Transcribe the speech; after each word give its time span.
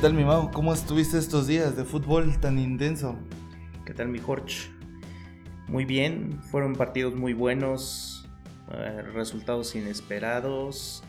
tal, 0.00 0.14
mi 0.14 0.24
Mau? 0.24 0.50
¿Cómo 0.50 0.72
estuviste 0.72 1.18
estos 1.18 1.46
días 1.46 1.76
de 1.76 1.84
fútbol 1.84 2.40
tan 2.40 2.58
intenso? 2.58 3.16
¿Qué 3.84 3.92
tal, 3.92 4.08
mi 4.08 4.18
Jorge? 4.18 4.70
Muy 5.68 5.84
bien, 5.84 6.40
fueron 6.50 6.74
partidos 6.74 7.14
muy 7.14 7.34
buenos, 7.34 8.26
eh, 8.72 9.02
resultados 9.12 9.74
inesperados, 9.74 11.02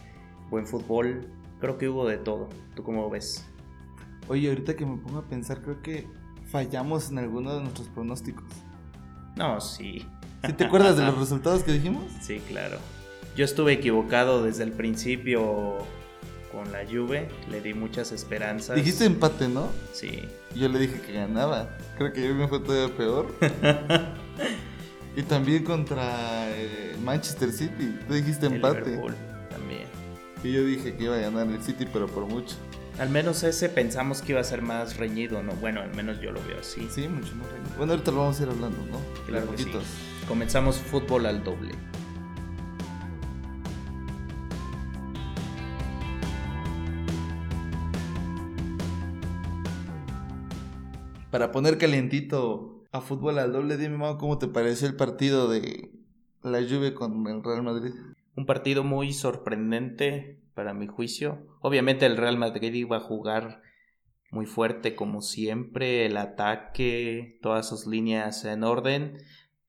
buen 0.50 0.68
fútbol, 0.68 1.26
creo 1.62 1.78
que 1.78 1.88
hubo 1.88 2.06
de 2.06 2.18
todo. 2.18 2.50
¿Tú 2.76 2.84
cómo 2.84 3.10
ves? 3.10 3.46
Oye, 4.28 4.50
ahorita 4.50 4.76
que 4.76 4.86
me 4.86 4.98
pongo 4.98 5.20
a 5.20 5.26
pensar, 5.26 5.62
creo 5.62 5.82
que 5.82 6.06
fallamos 6.48 7.12
en 7.12 7.20
alguno 7.20 7.56
de 7.56 7.62
nuestros 7.62 7.88
pronósticos. 7.88 8.50
No, 9.38 9.62
sí. 9.62 10.06
¿Sí 10.46 10.52
te 10.52 10.66
acuerdas 10.66 10.98
de 10.98 11.06
los 11.06 11.18
resultados 11.18 11.64
que 11.64 11.72
dijimos? 11.72 12.04
Sí, 12.20 12.42
claro. 12.46 12.78
Yo 13.38 13.46
estuve 13.46 13.72
equivocado 13.72 14.44
desde 14.44 14.64
el 14.64 14.74
principio 14.74 15.78
con 16.52 16.72
la 16.72 16.86
Juve, 16.86 17.30
le 17.50 17.62
di 17.62 17.74
muchas 17.74 18.12
esperanzas. 18.12 18.76
Dijiste 18.76 19.06
empate, 19.06 19.48
¿no? 19.48 19.70
Sí. 19.94 20.24
Yo 20.56 20.68
le 20.68 20.80
dije 20.80 21.00
que 21.02 21.14
ganaba. 21.14 21.70
Creo 21.98 22.12
que 22.12 22.28
yo 22.28 22.36
me 22.36 22.48
fue 22.48 22.60
todavía 22.60 22.96
peor. 22.96 23.34
y 25.16 25.24
también 25.24 25.64
contra 25.64 26.50
eh, 26.50 26.96
Manchester 27.04 27.52
City. 27.52 27.98
Tú 28.08 28.14
dijiste 28.14 28.48
El 28.48 28.56
empate. 28.56 28.82
Liverpool 28.82 29.16
también. 29.50 29.84
Y 30.44 30.52
yo 30.52 30.64
dije 30.66 30.96
que 30.96 31.04
iba 31.06 31.16
a 31.16 31.20
ganar 31.20 31.48
el 31.48 31.62
City, 31.62 31.88
pero 31.92 32.08
por 32.08 32.26
mucho. 32.26 32.56
Al 33.00 33.10
menos 33.10 33.44
ese 33.44 33.70
pensamos 33.70 34.22
que 34.22 34.34
iba 34.34 34.42
a 34.42 34.44
ser 34.44 34.62
más 34.62 34.98
reñido, 34.98 35.42
¿no? 35.42 35.54
Bueno, 35.54 35.82
al 35.82 35.94
menos 35.96 36.20
yo 36.20 36.32
lo 36.32 36.44
veo 36.46 36.60
así. 36.60 36.88
Sí, 36.92 37.08
mucho 37.08 37.36
más 37.36 37.48
reñido. 37.52 37.78
Bueno, 37.78 37.94
ahorita 37.94 38.12
lo 38.12 38.18
vamos 38.18 38.40
a 38.40 38.44
ir 38.44 38.50
hablando, 38.50 38.78
¿no? 38.92 39.00
Claro 39.26 39.50
que 39.52 39.64
sí. 39.64 39.72
Comenzamos 40.28 40.78
fútbol 40.78 41.26
al 41.26 41.44
doble. 41.44 41.74
Para 51.32 51.54
poner 51.54 51.78
calientito 51.78 52.84
a 52.92 53.00
fútbol 53.00 53.40
al 53.40 53.54
doble, 53.54 53.78
dime, 53.78 53.98
Mau, 53.98 54.18
¿cómo 54.18 54.38
te 54.38 54.50
pareció 54.50 54.86
el 54.86 54.98
partido 54.98 55.50
de 55.50 55.90
la 56.44 56.62
Juve 56.62 56.94
con 56.94 57.26
el 57.26 57.42
Real 57.42 57.64
Madrid? 57.64 57.94
Un 58.36 58.46
partido 58.46 58.84
muy 58.84 59.14
sorprendente 59.14 60.42
para 60.56 60.74
mi 60.74 60.88
juicio. 60.88 61.48
Obviamente 61.62 62.06
el 62.06 62.18
Real 62.18 62.38
Madrid 62.38 62.74
iba 62.74 62.98
a 62.98 63.02
jugar 63.02 63.62
muy 64.30 64.46
fuerte 64.46 64.94
como 64.94 65.22
siempre, 65.22 66.06
el 66.06 66.18
ataque, 66.18 67.40
todas 67.42 67.70
sus 67.70 67.88
líneas 67.88 68.44
en 68.44 68.66
orden. 68.66 69.18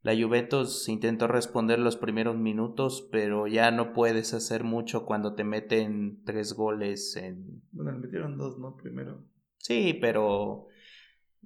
La 0.02 0.16
Juventus 0.20 0.88
intentó 0.88 1.28
responder 1.28 1.78
los 1.78 1.96
primeros 1.96 2.36
minutos, 2.36 3.08
pero 3.12 3.46
ya 3.46 3.70
no 3.70 3.92
puedes 3.92 4.34
hacer 4.34 4.64
mucho 4.64 5.06
cuando 5.06 5.36
te 5.36 5.44
meten 5.44 6.24
tres 6.24 6.54
goles 6.54 7.14
en... 7.14 7.62
Bueno, 7.70 7.92
le 7.92 7.98
metieron 7.98 8.36
dos, 8.36 8.58
¿no? 8.58 8.76
Primero. 8.76 9.22
Sí, 9.58 9.96
pero 10.00 10.66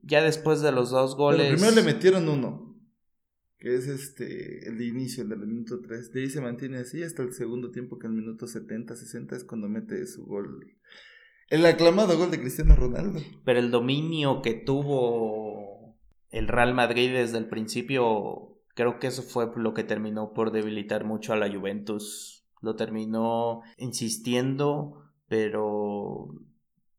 ya 0.07 0.23
después 0.23 0.63
de 0.63 0.73
los 0.73 0.91
dos 0.91 1.13
Pero 1.13 1.25
goles... 1.25 1.53
primero 1.53 1.75
le 1.75 1.83
metieron 1.83 2.29
uno. 2.29 2.75
Que 3.59 3.75
es 3.75 3.87
este, 3.87 4.69
el 4.69 4.79
de 4.79 4.87
inicio, 4.87 5.23
el 5.23 5.31
del 5.31 5.47
minuto 5.47 5.81
3. 5.81 6.13
De 6.13 6.23
ahí 6.23 6.31
se 6.31 6.41
mantiene 6.41 6.79
así 6.79 7.03
hasta 7.03 7.23
el 7.23 7.33
segundo 7.33 7.71
tiempo, 7.71 7.99
que 7.99 8.07
en 8.07 8.13
el 8.13 8.19
minuto 8.21 8.47
70, 8.47 8.95
60 8.95 9.37
es 9.37 9.45
cuando 9.45 9.69
mete 9.69 10.07
su 10.07 10.25
gol. 10.27 10.77
El 11.49 11.65
aclamado 11.65 12.19
gol 12.19 12.31
de 12.31 12.41
Cristiano 12.41 12.77
Ronaldo. 12.77 13.21
Pero 13.45 13.59
el 13.59 13.71
dominio 13.71 14.43
que 14.43 14.55
tuvo 14.55 15.97
el 16.31 16.49
Real 16.49 16.75
Madrid 16.75 17.13
desde 17.13 17.39
el 17.39 17.49
principio, 17.49 18.61
creo 18.75 18.99
que 18.99 19.07
eso 19.07 19.23
fue 19.23 19.51
lo 19.57 19.73
que 19.73 19.85
terminó 19.85 20.33
por 20.33 20.51
debilitar 20.51 21.05
mucho 21.05 21.33
a 21.33 21.37
la 21.37 21.51
Juventus. 21.51 22.47
Lo 22.61 22.75
terminó 22.75 23.63
insistiendo, 23.79 25.05
pero 25.29 26.29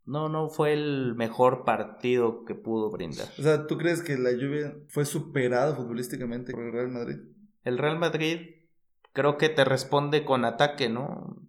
no, 0.08 0.30
no 0.30 0.50
fue 0.50 0.74
el 0.74 1.16
mejor 1.16 1.66
partido 1.66 2.46
que 2.46 2.56
pudo 2.56 2.90
brindar. 2.90 3.28
O 3.38 3.44
sea, 3.44 3.68
¿tú 3.68 3.78
crees 3.78 4.02
que 4.02 4.18
la 4.18 4.32
Juve 4.32 4.86
fue 4.88 5.06
superado 5.06 5.76
futbolísticamente 5.76 6.54
por 6.54 6.64
el 6.64 6.72
Real 6.72 6.90
Madrid? 6.90 7.18
El 7.64 7.78
Real 7.78 8.00
Madrid 8.00 8.56
creo 9.12 9.38
que 9.38 9.50
te 9.50 9.66
responde 9.66 10.24
con 10.24 10.46
ataque, 10.46 10.88
¿no? 10.88 11.44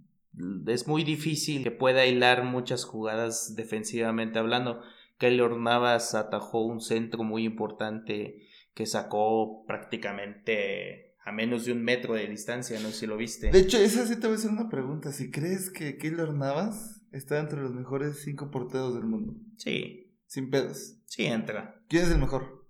Es 0.66 0.88
muy 0.88 1.05
difícil 1.05 1.62
que 1.62 1.71
pueda 1.71 2.05
hilar 2.05 2.43
muchas 2.43 2.84
jugadas 2.84 3.55
defensivamente 3.55 4.41
hablando. 4.41 4.83
Keylor 5.19 5.56
Navas 5.56 6.15
atajó 6.16 6.65
un 6.65 6.81
centro 6.81 7.22
muy 7.22 7.44
importante 7.44 8.43
que 8.75 8.87
sacó 8.87 9.65
prácticamente 9.66 11.16
a 11.25 11.31
menos 11.31 11.65
de 11.65 11.72
un 11.72 11.83
metro 11.83 12.15
de 12.15 12.27
distancia, 12.27 12.81
no 12.81 12.88
sé 12.88 13.00
si 13.00 13.06
lo 13.06 13.16
viste. 13.16 13.50
De 13.50 13.59
hecho, 13.60 13.78
esa 13.78 14.06
sí 14.06 14.19
te 14.19 14.27
voy 14.27 14.34
a 14.37 14.38
hacer 14.38 14.50
una 14.50 14.69
pregunta. 14.69 15.12
Si 15.12 15.31
crees 15.31 15.71
que 15.71 15.99
Keylor 15.99 16.34
Navas 16.34 16.97
está 17.13 17.39
entre 17.41 17.61
los 17.63 17.73
mejores 17.75 18.23
cinco 18.23 18.51
porteros 18.51 18.95
del 18.95 19.05
mundo. 19.05 19.35
Sí, 19.57 20.15
Sin 20.27 20.51
pedos. 20.51 20.97
sí 21.07 21.25
entra. 21.27 21.81
¿Quién 21.89 22.05
es 22.05 22.11
el 22.11 22.19
mejor? 22.19 22.67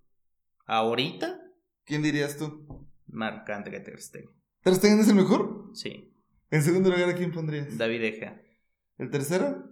Ahorita, 0.67 1.41
¿Quién 1.85 2.03
dirías 2.03 2.37
tú? 2.37 2.87
Marc 3.07 3.49
André 3.51 3.81
Ter 3.81 3.99
Stegen. 4.01 4.31
¿Ter 4.63 4.75
Stegen 4.75 5.01
es 5.01 5.09
el 5.09 5.15
mejor? 5.15 5.71
Sí, 5.73 6.15
En 6.51 6.63
segundo 6.63 6.91
lugar, 6.91 7.09
¿a 7.09 7.15
quién 7.15 7.33
pondrías? 7.33 7.77
David 7.79 8.03
Eja. 8.03 8.41
¿El 8.99 9.11
tercero? 9.11 9.71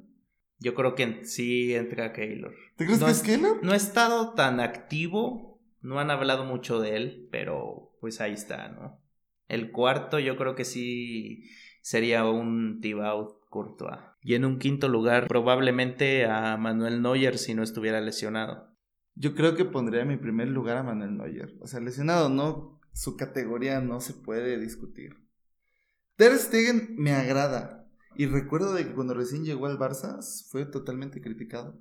Yo 0.59 0.75
creo 0.75 0.95
que 0.95 1.25
sí 1.27 1.75
entra 1.75 2.13
Keylor. 2.15 2.55
¿Te 2.77 2.87
crees 2.87 3.01
No 3.01 3.07
que 3.07 3.13
es- 3.13 3.23
Keylor? 3.23 3.63
No 3.63 3.73
ha 3.73 3.77
estado 3.77 4.33
tan 4.35 4.61
activo, 4.61 5.61
no 5.83 5.99
han 6.01 6.11
hablado 6.11 6.45
mucho 6.47 6.81
de 6.81 6.97
él, 6.97 7.29
pero 7.31 7.95
pues 8.01 8.21
ahí 8.23 8.33
está, 8.33 8.69
¿no? 8.69 9.03
El 9.49 9.71
cuarto 9.73 10.19
yo 10.19 10.37
creo 10.37 10.55
que 10.55 10.65
sí 10.65 11.45
sería 11.83 12.25
un 12.25 12.81
Thibaut 12.81 13.46
Courtois. 13.57 13.99
Y 14.21 14.35
en 14.35 14.45
un 14.45 14.59
quinto 14.59 14.89
lugar 14.89 15.29
probablemente 15.29 16.27
a 16.27 16.57
Manuel 16.59 17.01
Neuer 17.01 17.39
si 17.39 17.55
no 17.55 17.63
estuviera 17.63 18.01
lesionado. 18.03 18.69
Yo 19.15 19.35
creo 19.35 19.55
que 19.57 19.65
pondría 19.65 20.03
en 20.03 20.09
mi 20.09 20.19
primer 20.19 20.49
lugar 20.49 20.77
a 20.77 20.83
Manuel 20.83 21.17
Neuer. 21.17 21.55
O 21.61 21.67
sea, 21.67 21.81
lesionado 21.81 22.29
no, 22.29 22.79
su 22.93 23.17
categoría 23.17 23.81
no 23.81 24.01
se 24.01 24.13
puede 24.13 24.59
discutir. 24.59 25.15
Ter 26.17 26.37
Stegen 26.37 26.95
me 26.99 27.13
agrada. 27.13 27.89
Y 28.15 28.27
recuerdo 28.27 28.75
de 28.75 28.85
que 28.87 28.93
cuando 28.95 29.15
recién 29.15 29.45
llegó 29.45 29.67
al 29.67 29.79
Barça 29.79 30.19
fue 30.51 30.67
totalmente 30.67 31.23
criticado. 31.23 31.79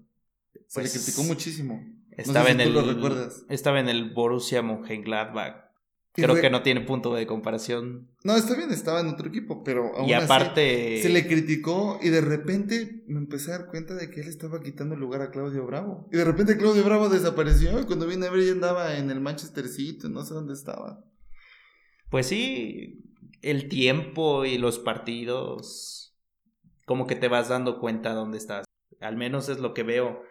Se 0.67 0.81
Pues, 0.81 0.93
le 0.93 0.99
criticó 1.01 1.23
muchísimo. 1.23 1.81
Estaba, 2.11 2.45
sé 2.45 2.51
en 2.51 2.57
tú 2.59 2.63
el, 2.63 2.73
lo 2.73 2.81
recuerdas. 2.83 3.45
estaba 3.49 3.79
en 3.81 3.89
el 3.89 4.13
Borussia 4.13 4.61
Mönchengladbach. 4.61 5.64
Creo 6.23 6.35
re- 6.35 6.41
que 6.41 6.49
no 6.49 6.63
tiene 6.63 6.81
punto 6.81 7.13
de 7.13 7.27
comparación. 7.27 8.07
No, 8.23 8.35
está 8.35 8.55
bien, 8.55 8.71
estaba 8.71 9.01
en 9.01 9.07
otro 9.07 9.27
equipo, 9.27 9.63
pero 9.63 9.95
aún 9.95 10.07
y 10.09 10.13
así 10.13 10.25
aparte... 10.25 11.01
se 11.01 11.09
le 11.09 11.27
criticó 11.27 11.99
y 12.01 12.09
de 12.09 12.21
repente 12.21 13.03
me 13.07 13.19
empecé 13.19 13.51
a 13.51 13.59
dar 13.59 13.67
cuenta 13.67 13.95
de 13.95 14.09
que 14.09 14.21
él 14.21 14.27
estaba 14.27 14.61
quitando 14.61 14.95
el 14.95 15.01
lugar 15.01 15.21
a 15.21 15.31
Claudio 15.31 15.65
Bravo. 15.65 16.07
Y 16.11 16.17
de 16.17 16.23
repente 16.23 16.57
Claudio 16.57 16.83
Bravo 16.83 17.09
desapareció 17.09 17.79
y 17.81 17.85
cuando 17.85 18.07
vine 18.07 18.27
a 18.27 18.31
ver 18.31 18.45
ya 18.45 18.51
andaba 18.53 18.97
en 18.97 19.11
el 19.11 19.19
Manchester 19.19 19.67
City, 19.67 20.07
no 20.09 20.23
sé 20.23 20.33
dónde 20.33 20.53
estaba. 20.53 21.03
Pues 22.09 22.27
sí, 22.27 23.03
el 23.41 23.67
tiempo 23.67 24.45
y 24.45 24.57
los 24.57 24.79
partidos, 24.79 26.15
como 26.85 27.07
que 27.07 27.15
te 27.15 27.27
vas 27.27 27.49
dando 27.49 27.79
cuenta 27.79 28.13
dónde 28.13 28.37
estás. 28.37 28.65
Al 29.01 29.17
menos 29.17 29.49
es 29.49 29.59
lo 29.59 29.73
que 29.73 29.83
veo. 29.83 30.21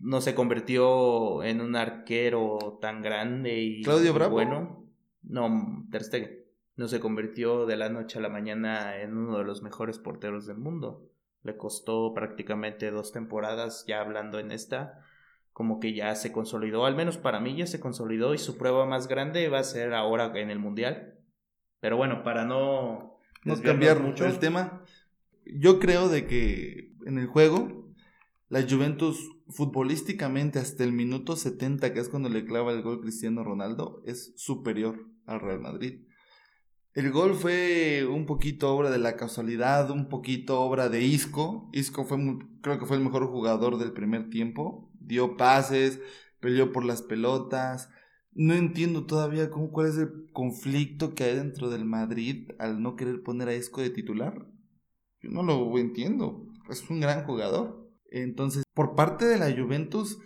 No 0.00 0.20
se 0.20 0.34
convirtió 0.34 1.42
en 1.44 1.60
un 1.60 1.76
arquero 1.76 2.78
tan 2.80 3.02
grande 3.02 3.60
y 3.60 3.82
¿Claudio 3.82 4.12
Bravo? 4.14 4.32
bueno. 4.32 4.87
No, 5.28 5.86
Ter 5.90 6.02
Stegen. 6.02 6.44
No 6.76 6.88
se 6.88 7.00
convirtió 7.00 7.66
de 7.66 7.76
la 7.76 7.88
noche 7.88 8.18
a 8.18 8.22
la 8.22 8.28
mañana 8.28 9.00
en 9.00 9.16
uno 9.16 9.38
de 9.38 9.44
los 9.44 9.62
mejores 9.62 9.98
porteros 9.98 10.46
del 10.46 10.58
mundo. 10.58 11.10
Le 11.42 11.56
costó 11.56 12.14
prácticamente 12.14 12.90
dos 12.90 13.12
temporadas, 13.12 13.84
ya 13.86 14.00
hablando 14.00 14.38
en 14.38 14.52
esta, 14.52 15.04
como 15.52 15.80
que 15.80 15.92
ya 15.92 16.14
se 16.14 16.30
consolidó, 16.30 16.86
al 16.86 16.94
menos 16.94 17.18
para 17.18 17.40
mí 17.40 17.56
ya 17.56 17.66
se 17.66 17.80
consolidó 17.80 18.32
y 18.32 18.38
su 18.38 18.56
prueba 18.56 18.86
más 18.86 19.08
grande 19.08 19.48
va 19.48 19.58
a 19.58 19.64
ser 19.64 19.92
ahora 19.92 20.32
en 20.36 20.50
el 20.50 20.58
Mundial. 20.58 21.18
Pero 21.80 21.96
bueno, 21.96 22.22
para 22.22 22.44
no, 22.44 23.18
no 23.44 23.62
cambiar 23.62 24.00
mucho, 24.00 24.24
el 24.24 24.38
tema. 24.38 24.84
Yo 25.44 25.80
creo 25.80 26.08
de 26.08 26.26
que 26.26 26.92
en 27.06 27.18
el 27.18 27.26
juego 27.26 27.87
la 28.48 28.66
Juventus 28.68 29.30
futbolísticamente 29.48 30.58
hasta 30.58 30.84
el 30.84 30.92
minuto 30.92 31.36
70, 31.36 31.92
que 31.92 32.00
es 32.00 32.08
cuando 32.08 32.28
le 32.28 32.44
clava 32.44 32.72
el 32.72 32.82
gol 32.82 33.00
Cristiano 33.00 33.44
Ronaldo, 33.44 34.02
es 34.06 34.32
superior 34.36 35.06
al 35.26 35.40
Real 35.40 35.60
Madrid. 35.60 36.00
El 36.94 37.12
gol 37.12 37.34
fue 37.34 38.06
un 38.06 38.26
poquito 38.26 38.74
obra 38.74 38.90
de 38.90 38.98
la 38.98 39.16
casualidad, 39.16 39.90
un 39.90 40.08
poquito 40.08 40.60
obra 40.60 40.88
de 40.88 41.04
Isco. 41.04 41.68
Isco 41.72 42.04
fue 42.04 42.18
creo 42.62 42.78
que 42.78 42.86
fue 42.86 42.96
el 42.96 43.04
mejor 43.04 43.28
jugador 43.28 43.78
del 43.78 43.92
primer 43.92 44.30
tiempo. 44.30 44.90
Dio 44.98 45.36
pases, 45.36 46.00
peleó 46.40 46.72
por 46.72 46.84
las 46.84 47.02
pelotas. 47.02 47.90
No 48.32 48.54
entiendo 48.54 49.06
todavía 49.06 49.50
cómo, 49.50 49.70
cuál 49.70 49.88
es 49.88 49.98
el 49.98 50.30
conflicto 50.32 51.14
que 51.14 51.24
hay 51.24 51.36
dentro 51.36 51.70
del 51.70 51.84
Madrid 51.84 52.50
al 52.58 52.82
no 52.82 52.96
querer 52.96 53.22
poner 53.22 53.48
a 53.48 53.54
Isco 53.54 53.80
de 53.80 53.90
titular. 53.90 54.48
Yo 55.20 55.30
no 55.30 55.42
lo 55.42 55.78
entiendo. 55.78 56.48
Es 56.68 56.88
un 56.90 57.00
gran 57.00 57.24
jugador. 57.24 57.87
Entonces, 58.10 58.64
por 58.74 58.94
parte 58.94 59.26
de 59.26 59.38
la 59.38 59.50
Juventus, 59.50 60.18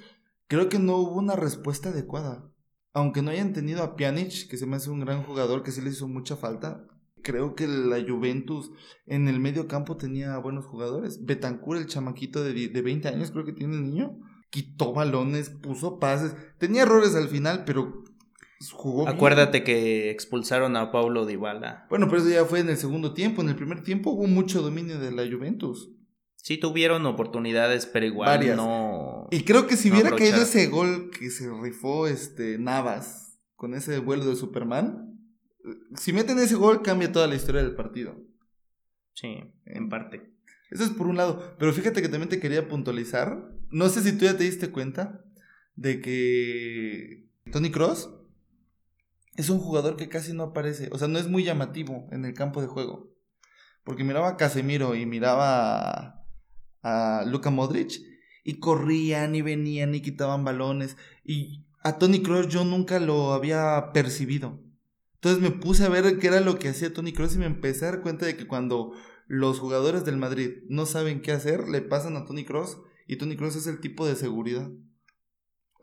creo 0.48 0.68
que 0.68 0.78
no 0.78 0.96
hubo 0.96 1.18
una 1.18 1.36
respuesta 1.36 1.90
adecuada. 1.90 2.48
Aunque 2.94 3.22
no 3.22 3.30
hayan 3.30 3.52
tenido 3.52 3.82
a 3.82 3.96
Pjanic, 3.96 4.48
que 4.48 4.56
se 4.58 4.66
me 4.66 4.76
hace 4.76 4.90
un 4.90 5.00
gran 5.00 5.22
jugador, 5.22 5.62
que 5.62 5.72
sí 5.72 5.80
le 5.80 5.90
hizo 5.90 6.08
mucha 6.08 6.36
falta. 6.36 6.86
creo 7.22 7.54
que 7.54 7.68
la 7.68 8.02
Juventus 8.02 8.72
en 9.06 9.28
el 9.28 9.38
medio 9.38 9.68
campo 9.68 9.96
tenía 9.96 10.36
buenos 10.38 10.66
jugadores. 10.66 11.24
Betancourt, 11.24 11.80
el 11.80 11.86
chamaquito 11.86 12.42
de, 12.42 12.68
de 12.68 12.82
20 12.82 13.08
años, 13.08 13.30
creo 13.30 13.44
que 13.44 13.52
tiene 13.52 13.76
el 13.76 13.84
niño, 13.84 14.18
quitó 14.50 14.92
balones, 14.92 15.48
puso 15.48 15.98
pases. 15.98 16.34
Tenía 16.58 16.82
errores 16.82 17.14
al 17.14 17.28
final, 17.28 17.64
pero 17.64 18.02
jugó 18.70 19.04
bien. 19.04 19.16
Acuérdate 19.16 19.64
que 19.64 20.10
expulsaron 20.10 20.76
a 20.76 20.92
Paulo 20.92 21.26
Dybala. 21.26 21.86
Bueno, 21.88 22.06
pero 22.08 22.22
eso 22.22 22.30
ya 22.30 22.44
fue 22.44 22.60
en 22.60 22.68
el 22.68 22.76
segundo 22.76 23.14
tiempo. 23.14 23.42
En 23.42 23.48
el 23.48 23.56
primer 23.56 23.82
tiempo 23.82 24.10
hubo 24.10 24.26
mucho 24.26 24.62
dominio 24.62 24.98
de 24.98 25.12
la 25.12 25.24
Juventus. 25.24 25.91
Sí 26.42 26.58
tuvieron 26.58 27.06
oportunidades, 27.06 27.86
pero 27.86 28.04
igual 28.04 28.38
Varias. 28.38 28.56
no... 28.56 29.28
Y 29.30 29.44
creo 29.44 29.68
que 29.68 29.76
si 29.76 29.88
No 29.88 29.94
hubiera 29.94 30.16
caído 30.16 30.42
ese 30.42 30.66
gol 30.66 31.10
que 31.16 31.30
se 31.30 31.48
rifó 31.48 32.08
este 32.08 32.58
Navas 32.58 33.38
con 33.54 33.74
ese 33.74 34.00
vuelo 34.00 34.24
de 34.26 34.34
Superman, 34.34 35.20
si 35.94 36.12
meten 36.12 36.40
ese 36.40 36.56
gol 36.56 36.82
cambia 36.82 37.12
toda 37.12 37.28
la 37.28 37.36
historia 37.36 37.62
del 37.62 37.76
partido. 37.76 38.16
Sí, 39.14 39.54
en 39.66 39.88
parte. 39.88 40.32
Eso 40.72 40.82
es 40.82 40.90
por 40.90 41.06
un 41.06 41.16
lado. 41.16 41.54
Pero 41.60 41.72
fíjate 41.72 42.02
que 42.02 42.08
también 42.08 42.28
te 42.28 42.40
quería 42.40 42.66
puntualizar. 42.66 43.52
No 43.70 43.88
sé 43.88 44.02
si 44.02 44.18
tú 44.18 44.24
ya 44.24 44.36
te 44.36 44.42
diste 44.42 44.72
cuenta 44.72 45.24
de 45.76 46.00
que 46.00 47.28
Tony 47.52 47.70
Cross 47.70 48.10
es 49.36 49.48
un 49.48 49.60
jugador 49.60 49.96
que 49.96 50.08
casi 50.08 50.32
no 50.32 50.42
aparece. 50.42 50.88
O 50.90 50.98
sea, 50.98 51.06
no 51.06 51.20
es 51.20 51.28
muy 51.28 51.44
llamativo 51.44 52.08
en 52.10 52.24
el 52.24 52.34
campo 52.34 52.60
de 52.60 52.66
juego. 52.66 53.14
Porque 53.84 54.02
miraba 54.02 54.30
a 54.30 54.36
Casemiro 54.36 54.96
y 54.96 55.06
miraba 55.06 56.21
a, 56.82 57.24
Luka 57.26 57.50
Modric 57.50 58.00
y 58.44 58.58
corrían 58.58 59.34
y 59.34 59.42
venían 59.42 59.94
y 59.94 60.00
quitaban 60.02 60.44
balones. 60.44 60.96
Y 61.24 61.64
a 61.82 61.98
Tony 61.98 62.22
Cross 62.22 62.48
yo 62.48 62.64
nunca 62.64 62.98
lo 63.00 63.32
había 63.32 63.90
percibido. 63.92 64.60
Entonces 65.14 65.40
me 65.40 65.50
puse 65.50 65.84
a 65.84 65.88
ver 65.88 66.18
qué 66.18 66.26
era 66.26 66.40
lo 66.40 66.58
que 66.58 66.68
hacía 66.68 66.92
Tony 66.92 67.12
Cross 67.12 67.36
y 67.36 67.38
me 67.38 67.46
empecé 67.46 67.86
a 67.86 67.92
dar 67.92 68.02
cuenta 68.02 68.26
de 68.26 68.36
que 68.36 68.46
cuando 68.46 68.92
los 69.26 69.60
jugadores 69.60 70.04
del 70.04 70.16
Madrid 70.16 70.64
no 70.68 70.84
saben 70.84 71.22
qué 71.22 71.32
hacer, 71.32 71.68
le 71.68 71.80
pasan 71.80 72.16
a 72.16 72.24
Tony 72.24 72.44
Cross 72.44 72.78
y 73.06 73.16
Tony 73.16 73.36
Cross 73.36 73.56
es 73.56 73.66
el 73.66 73.80
tipo 73.80 74.06
de 74.06 74.16
seguridad. 74.16 74.68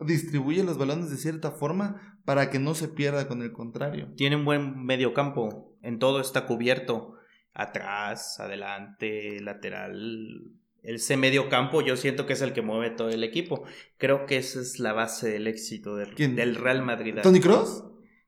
Distribuye 0.00 0.62
los 0.64 0.78
balones 0.78 1.10
de 1.10 1.16
cierta 1.16 1.50
forma 1.50 2.18
para 2.24 2.50
que 2.50 2.58
no 2.58 2.74
se 2.74 2.88
pierda 2.88 3.28
con 3.28 3.42
el 3.42 3.52
contrario. 3.52 4.12
Tiene 4.16 4.36
un 4.36 4.44
buen 4.44 4.84
medio 4.84 5.14
campo. 5.14 5.76
En 5.82 5.98
todo 5.98 6.20
está 6.20 6.46
cubierto. 6.46 7.14
Atrás, 7.52 8.40
adelante, 8.40 9.40
lateral. 9.40 10.52
Ese 10.82 11.16
medio 11.16 11.48
campo 11.48 11.82
yo 11.82 11.96
siento 11.96 12.26
que 12.26 12.32
es 12.32 12.40
el 12.42 12.52
que 12.52 12.62
mueve 12.62 12.90
todo 12.90 13.10
el 13.10 13.22
equipo. 13.22 13.64
Creo 13.98 14.24
que 14.26 14.36
esa 14.38 14.60
es 14.60 14.78
la 14.78 14.92
base 14.92 15.28
del 15.30 15.46
éxito 15.46 15.96
del, 15.96 16.14
¿Quién? 16.14 16.36
del 16.36 16.54
Real 16.56 16.82
Madrid. 16.82 17.16
¿Tony 17.22 17.40
Cross? 17.40 17.84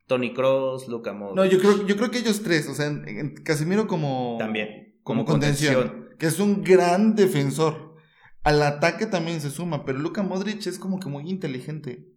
Tony 0.06 0.34
Cross, 0.34 0.88
Luka 0.88 1.12
Modric. 1.14 1.36
No, 1.36 1.44
yo 1.46 1.58
creo, 1.58 1.86
yo 1.86 1.96
creo 1.96 2.10
que 2.10 2.18
ellos 2.18 2.42
tres, 2.42 2.68
o 2.68 2.74
sea, 2.74 2.86
en- 2.86 3.08
en 3.08 3.34
Casemiro 3.36 3.86
como... 3.86 4.36
También. 4.38 4.98
Como, 5.02 5.24
contención, 5.24 6.10
Que 6.18 6.26
es 6.26 6.38
un 6.38 6.62
gran 6.62 7.14
defensor. 7.16 7.96
Al 8.44 8.62
ataque 8.62 9.06
también 9.06 9.40
se 9.40 9.50
suma, 9.50 9.84
pero 9.84 9.98
Luka 9.98 10.22
Modric 10.22 10.66
es 10.66 10.78
como 10.78 11.00
que 11.00 11.08
muy 11.08 11.28
inteligente. 11.30 12.08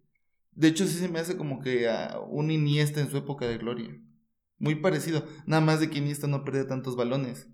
De 0.52 0.68
hecho, 0.68 0.86
sí 0.86 0.98
se 0.98 1.08
me 1.08 1.18
hace 1.20 1.36
como 1.36 1.60
que 1.60 1.88
a 1.88 2.18
un 2.28 2.50
Iniesta 2.50 3.00
en 3.00 3.10
su 3.10 3.16
época 3.16 3.46
de 3.46 3.58
gloria. 3.58 3.96
Muy 4.58 4.76
parecido. 4.76 5.24
Nada 5.46 5.60
más 5.64 5.80
de 5.80 5.88
que 5.90 5.98
Iniesta 5.98 6.26
no 6.26 6.44
perdía 6.44 6.66
tantos 6.66 6.96
balones. 6.96 7.48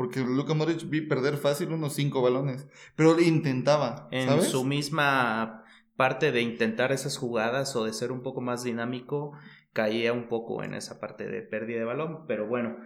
Porque 0.00 0.20
Luka 0.20 0.54
Modric 0.54 0.88
vi 0.88 1.02
perder 1.02 1.36
fácil 1.36 1.72
unos 1.72 1.92
cinco 1.92 2.22
balones. 2.22 2.66
Pero 2.96 3.20
intentaba, 3.20 4.08
En 4.10 4.40
su 4.40 4.64
misma 4.64 5.62
parte 5.94 6.32
de 6.32 6.40
intentar 6.40 6.90
esas 6.90 7.18
jugadas 7.18 7.76
o 7.76 7.84
de 7.84 7.92
ser 7.92 8.10
un 8.10 8.22
poco 8.22 8.40
más 8.40 8.64
dinámico, 8.64 9.32
caía 9.74 10.14
un 10.14 10.26
poco 10.28 10.64
en 10.64 10.72
esa 10.72 11.00
parte 11.00 11.28
de 11.28 11.42
pérdida 11.42 11.80
de 11.80 11.84
balón. 11.84 12.24
Pero 12.26 12.46
bueno, 12.46 12.78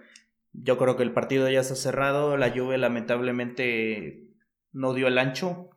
yo 0.52 0.76
creo 0.76 0.96
que 0.96 1.04
el 1.04 1.12
partido 1.12 1.48
ya 1.48 1.60
está 1.60 1.76
cerrado. 1.76 2.36
La 2.36 2.50
Juve 2.50 2.78
lamentablemente 2.78 4.32
no 4.72 4.92
dio 4.92 5.06
el 5.06 5.18
ancho. 5.18 5.70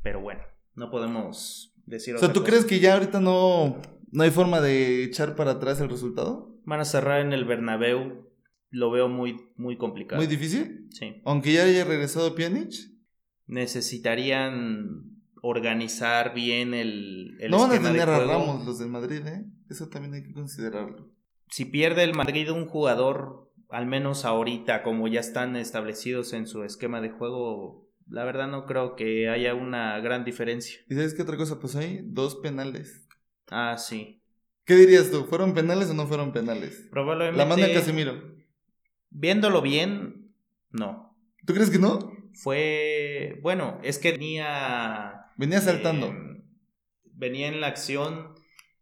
Pero 0.00 0.20
bueno, 0.20 0.42
no 0.76 0.92
podemos 0.92 1.74
decir 1.86 2.14
O 2.14 2.18
sea, 2.18 2.32
¿tú 2.32 2.42
cosa. 2.42 2.50
crees 2.52 2.64
que 2.66 2.78
ya 2.78 2.94
ahorita 2.94 3.18
no, 3.18 3.78
no 4.12 4.22
hay 4.22 4.30
forma 4.30 4.60
de 4.60 5.02
echar 5.02 5.34
para 5.34 5.50
atrás 5.50 5.80
el 5.80 5.90
resultado? 5.90 6.54
Van 6.62 6.78
a 6.78 6.84
cerrar 6.84 7.20
en 7.20 7.32
el 7.32 7.46
Bernabéu. 7.46 8.27
Lo 8.70 8.90
veo 8.90 9.08
muy, 9.08 9.40
muy 9.56 9.76
complicado. 9.76 10.20
Muy 10.20 10.26
difícil. 10.26 10.88
Sí. 10.90 11.20
Aunque 11.24 11.52
ya 11.54 11.64
haya 11.64 11.84
regresado 11.84 12.34
Pjanic. 12.34 12.72
Necesitarían 13.46 15.18
organizar 15.42 16.34
bien 16.34 16.74
el, 16.74 17.36
el 17.40 17.50
no 17.50 17.58
van 17.60 17.72
a 17.72 17.82
tener 17.82 18.08
a. 18.08 18.18
Ramos 18.20 18.66
los 18.66 18.78
del 18.78 18.88
Madrid, 18.88 19.26
¿eh? 19.26 19.44
Eso 19.70 19.88
también 19.88 20.14
hay 20.14 20.22
que 20.22 20.32
considerarlo. 20.32 21.10
si 21.50 21.64
pierde 21.64 22.04
el 22.04 22.14
Madrid 22.14 22.50
un 22.50 22.66
jugador, 22.66 23.50
al 23.70 23.86
menos 23.86 24.24
ahorita, 24.24 24.82
como 24.82 25.08
ya 25.08 25.20
están 25.20 25.56
establecidos 25.56 26.32
en 26.32 26.46
su 26.46 26.64
esquema 26.64 27.00
de 27.00 27.10
juego, 27.10 27.88
la 28.08 28.24
verdad 28.24 28.48
no 28.48 28.66
creo 28.66 28.96
que 28.96 29.28
haya 29.28 29.54
una 29.54 29.98
gran 30.00 30.24
diferencia. 30.24 30.80
¿Y 30.88 30.94
sabes 30.94 31.14
qué 31.14 31.22
otra 31.22 31.36
cosa 31.36 31.60
pasó 31.60 31.78
ahí? 31.78 32.00
Dos 32.04 32.36
penales. 32.36 33.06
Ah, 33.50 33.76
sí. 33.78 34.22
¿Qué 34.64 34.74
dirías 34.74 35.10
tú? 35.10 35.24
¿Fueron 35.24 35.54
penales 35.54 35.88
o 35.90 35.94
no 35.94 36.06
fueron 36.06 36.32
penales? 36.32 36.88
Probablemente. 36.90 37.38
La 37.38 37.46
manda 37.46 37.72
Casemiro. 37.72 38.37
Viéndolo 39.10 39.62
bien, 39.62 40.32
no. 40.70 41.16
¿Tú 41.46 41.54
crees 41.54 41.70
que 41.70 41.78
no? 41.78 42.12
Fue. 42.34 43.38
Bueno, 43.42 43.78
es 43.82 43.98
que 43.98 44.12
venía. 44.12 45.26
Venía 45.36 45.60
saltando. 45.60 46.08
eh, 46.08 46.42
venía 47.14 47.48
en 47.48 47.60
la 47.60 47.66
acción 47.68 48.34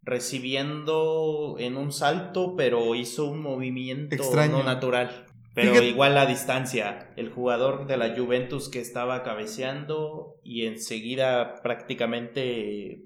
recibiendo 0.02 1.56
en 1.58 1.76
un 1.76 1.92
salto, 1.92 2.54
pero 2.56 2.94
hizo 2.94 3.24
un 3.26 3.40
movimiento 3.40 4.14
Extraño. 4.14 4.58
no 4.58 4.62
natural. 4.62 5.26
Pero 5.54 5.70
Fíjate- 5.70 5.88
igual 5.88 6.14
la 6.14 6.26
distancia. 6.26 7.12
El 7.16 7.30
jugador 7.30 7.86
de 7.86 7.96
la 7.96 8.14
Juventus 8.14 8.68
que 8.68 8.80
estaba 8.80 9.22
cabeceando 9.22 10.34
y 10.42 10.66
enseguida 10.66 11.62
prácticamente 11.62 13.02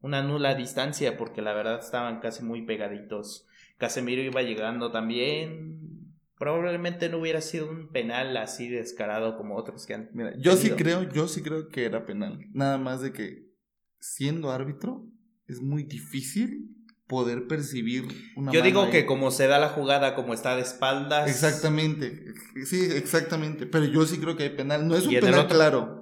una 0.00 0.22
nula 0.22 0.54
distancia 0.54 1.18
porque 1.18 1.42
la 1.42 1.52
verdad 1.52 1.78
estaban 1.80 2.20
casi 2.20 2.42
muy 2.42 2.62
pegaditos. 2.62 3.46
Casemiro 3.76 4.22
iba 4.22 4.40
llegando 4.42 4.90
también. 4.90 5.99
Probablemente 6.40 7.10
no 7.10 7.18
hubiera 7.18 7.42
sido 7.42 7.70
un 7.70 7.92
penal 7.92 8.34
así 8.38 8.70
descarado 8.70 9.36
como 9.36 9.56
otros 9.56 9.84
que 9.84 9.92
han. 9.92 10.08
Mira, 10.14 10.32
yo 10.38 10.56
sí 10.56 10.70
creo, 10.70 11.02
yo 11.02 11.28
sí 11.28 11.42
creo 11.42 11.68
que 11.68 11.84
era 11.84 12.06
penal. 12.06 12.40
Nada 12.54 12.78
más 12.78 13.02
de 13.02 13.12
que 13.12 13.52
siendo 13.98 14.50
árbitro 14.50 15.06
es 15.46 15.60
muy 15.60 15.82
difícil 15.82 16.74
poder 17.06 17.46
percibir 17.46 18.04
una 18.36 18.52
Yo 18.52 18.60
mano 18.60 18.64
digo 18.64 18.82
ahí. 18.84 18.90
que 18.90 19.04
como 19.04 19.30
se 19.30 19.48
da 19.48 19.58
la 19.58 19.68
jugada, 19.68 20.14
como 20.14 20.32
está 20.32 20.56
de 20.56 20.62
espaldas. 20.62 21.28
Exactamente. 21.28 22.32
Sí, 22.64 22.88
exactamente. 22.90 23.66
Pero 23.66 23.84
yo 23.84 24.06
sí 24.06 24.18
creo 24.18 24.38
que 24.38 24.44
hay 24.44 24.56
penal. 24.56 24.88
No 24.88 24.96
es 24.96 25.04
un 25.04 25.12
¿Y 25.12 25.16
en 25.16 25.24
el 25.26 25.30
penal 25.32 25.46
claro. 25.46 26.00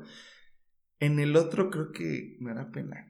En 1.01 1.19
el 1.19 1.35
otro 1.35 1.69
creo 1.69 1.91
que 1.91 2.37
no 2.39 2.53
era 2.53 2.71
penal. 2.71 3.09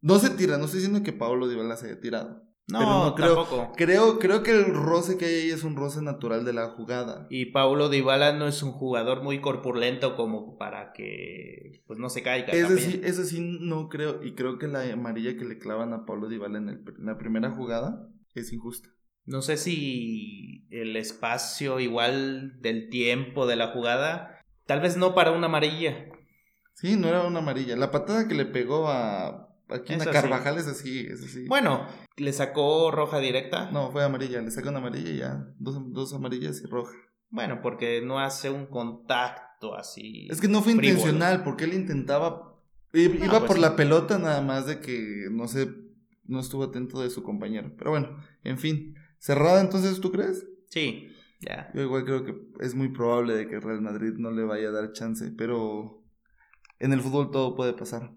No 0.00 0.18
se 0.18 0.30
tira, 0.30 0.58
no 0.58 0.64
estoy 0.64 0.80
diciendo 0.80 1.04
que 1.04 1.12
Pablo 1.12 1.46
Dybala 1.46 1.76
se 1.76 1.86
haya 1.86 2.00
tirado. 2.00 2.47
No, 2.70 3.06
no 3.06 3.14
creo- 3.14 3.34
tampoco. 3.34 3.72
Creo, 3.76 4.18
creo 4.18 4.42
que 4.42 4.50
el 4.50 4.74
roce 4.74 5.16
que 5.16 5.24
hay 5.24 5.34
ahí 5.34 5.50
es 5.50 5.64
un 5.64 5.74
roce 5.76 6.02
natural 6.02 6.44
de 6.44 6.52
la 6.52 6.68
jugada. 6.68 7.26
Y 7.30 7.46
Paulo 7.46 7.88
Dybala 7.88 8.32
no 8.34 8.46
es 8.46 8.62
un 8.62 8.72
jugador 8.72 9.22
muy 9.22 9.40
corpulento 9.40 10.16
como 10.16 10.58
para 10.58 10.92
que 10.92 11.82
pues 11.86 11.98
no 11.98 12.10
se 12.10 12.22
caiga. 12.22 12.48
Eso 12.52 12.76
sí, 12.76 13.00
eso 13.04 13.24
sí 13.24 13.40
no 13.60 13.88
creo. 13.88 14.22
Y 14.22 14.34
creo 14.34 14.58
que 14.58 14.68
la 14.68 14.82
amarilla 14.92 15.36
que 15.36 15.44
le 15.46 15.58
clavan 15.58 15.92
a 15.94 16.04
Pablo 16.04 16.28
Dybala 16.28 16.58
en, 16.58 16.68
el- 16.68 16.84
en 16.98 17.06
la 17.06 17.16
primera 17.16 17.50
jugada 17.50 18.06
es 18.34 18.52
injusta. 18.52 18.90
No 19.24 19.40
sé 19.42 19.56
si 19.56 20.66
el 20.70 20.96
espacio 20.96 21.80
igual 21.80 22.60
del 22.60 22.88
tiempo 22.90 23.46
de 23.46 23.56
la 23.56 23.68
jugada, 23.68 24.40
tal 24.66 24.80
vez 24.80 24.96
no 24.96 25.14
para 25.14 25.32
una 25.32 25.46
amarilla. 25.46 26.06
Sí, 26.74 26.96
no 26.96 27.08
era 27.08 27.22
una 27.26 27.40
amarilla. 27.40 27.76
La 27.76 27.90
patada 27.90 28.28
que 28.28 28.34
le 28.34 28.44
pegó 28.46 28.88
a 28.88 29.47
aquí 29.70 29.94
en 29.94 30.00
sí. 30.00 30.08
Carvajal 30.10 30.58
es 30.58 30.66
así, 30.66 31.06
es 31.06 31.22
así. 31.22 31.46
Bueno, 31.46 31.86
le 32.16 32.32
sacó 32.32 32.90
roja 32.90 33.18
directa. 33.18 33.70
No, 33.70 33.90
fue 33.90 34.04
amarilla. 34.04 34.40
Le 34.40 34.50
sacó 34.50 34.68
una 34.68 34.78
amarilla 34.78 35.10
y 35.10 35.18
ya. 35.18 35.46
Dos, 35.58 35.76
dos 35.92 36.12
amarillas 36.14 36.60
y 36.62 36.66
roja. 36.66 36.92
Bueno, 37.30 37.60
porque 37.62 38.00
no 38.02 38.18
hace 38.20 38.50
un 38.50 38.66
contacto 38.66 39.74
así. 39.76 40.28
Es 40.30 40.40
que 40.40 40.48
no 40.48 40.62
fue 40.62 40.74
frívolo. 40.74 40.98
intencional, 40.98 41.44
porque 41.44 41.64
él 41.64 41.74
intentaba. 41.74 42.56
Iba 42.92 43.18
pues 43.18 43.42
por 43.42 43.56
sí. 43.56 43.62
la 43.62 43.76
pelota 43.76 44.18
nada 44.18 44.40
más 44.40 44.66
de 44.66 44.80
que 44.80 45.28
no 45.30 45.46
sé, 45.46 45.68
no 46.24 46.40
estuvo 46.40 46.64
atento 46.64 47.02
de 47.02 47.10
su 47.10 47.22
compañero. 47.22 47.72
Pero 47.76 47.90
bueno, 47.90 48.18
en 48.44 48.58
fin. 48.58 48.94
¿Cerrada 49.18 49.60
entonces 49.60 50.00
tú 50.00 50.12
crees? 50.12 50.46
Sí, 50.66 51.08
ya. 51.40 51.70
Yo 51.74 51.82
igual 51.82 52.04
creo 52.04 52.24
que 52.24 52.34
es 52.60 52.74
muy 52.74 52.88
probable 52.88 53.34
de 53.34 53.48
que 53.48 53.60
Real 53.60 53.80
Madrid 53.80 54.14
no 54.16 54.30
le 54.30 54.44
vaya 54.44 54.68
a 54.68 54.72
dar 54.72 54.92
chance, 54.92 55.32
pero 55.36 56.02
en 56.78 56.92
el 56.92 57.00
fútbol 57.00 57.30
todo 57.30 57.54
puede 57.54 57.72
pasar. 57.74 58.12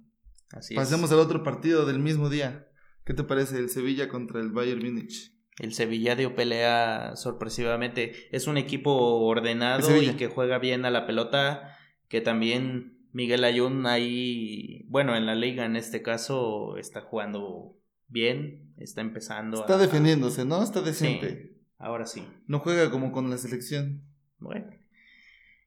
Así 0.54 0.76
Pasemos 0.76 1.10
es. 1.10 1.14
al 1.14 1.20
otro 1.20 1.44
partido 1.44 1.86
del 1.86 2.00
mismo 2.00 2.30
día. 2.30 2.68
¿Qué 3.06 3.14
te 3.14 3.24
parece 3.24 3.58
el 3.58 3.70
Sevilla 3.70 4.08
contra 4.10 4.40
el 4.40 4.52
Bayern 4.52 4.84
Múnich? 4.84 5.34
El 5.60 5.74
Sevilla 5.74 6.16
dio 6.16 6.36
pelea 6.36 7.16
sorpresivamente. 7.16 8.14
Es 8.32 8.48
un 8.48 8.58
equipo 8.58 8.92
ordenado 9.22 10.02
y 10.02 10.14
que 10.14 10.28
juega 10.28 10.60
bien 10.60 10.86
a 10.86 10.92
la 10.92 11.06
pelota. 11.06 11.78
Que 12.08 12.22
también 12.22 13.08
Miguel 13.14 13.44
Ayun 13.44 13.86
ahí, 13.86 14.86
bueno, 14.88 15.16
en 15.16 15.26
la 15.26 15.36
liga 15.36 15.66
en 15.66 15.76
este 15.76 16.02
caso 16.02 16.78
está 16.78 17.02
jugando 17.02 17.78
bien. 18.08 18.74
Está 18.78 19.02
empezando 19.02 19.62
Está 19.62 19.76
a, 19.76 19.78
defendiéndose, 19.78 20.46
¿no? 20.46 20.64
Está 20.64 20.82
decente. 20.82 21.58
Ahora 21.78 22.06
sí. 22.06 22.24
No 22.48 22.60
juega 22.60 22.90
como 22.92 23.12
con 23.12 23.30
la 23.30 23.38
selección. 23.38 24.04
Bueno. 24.40 24.68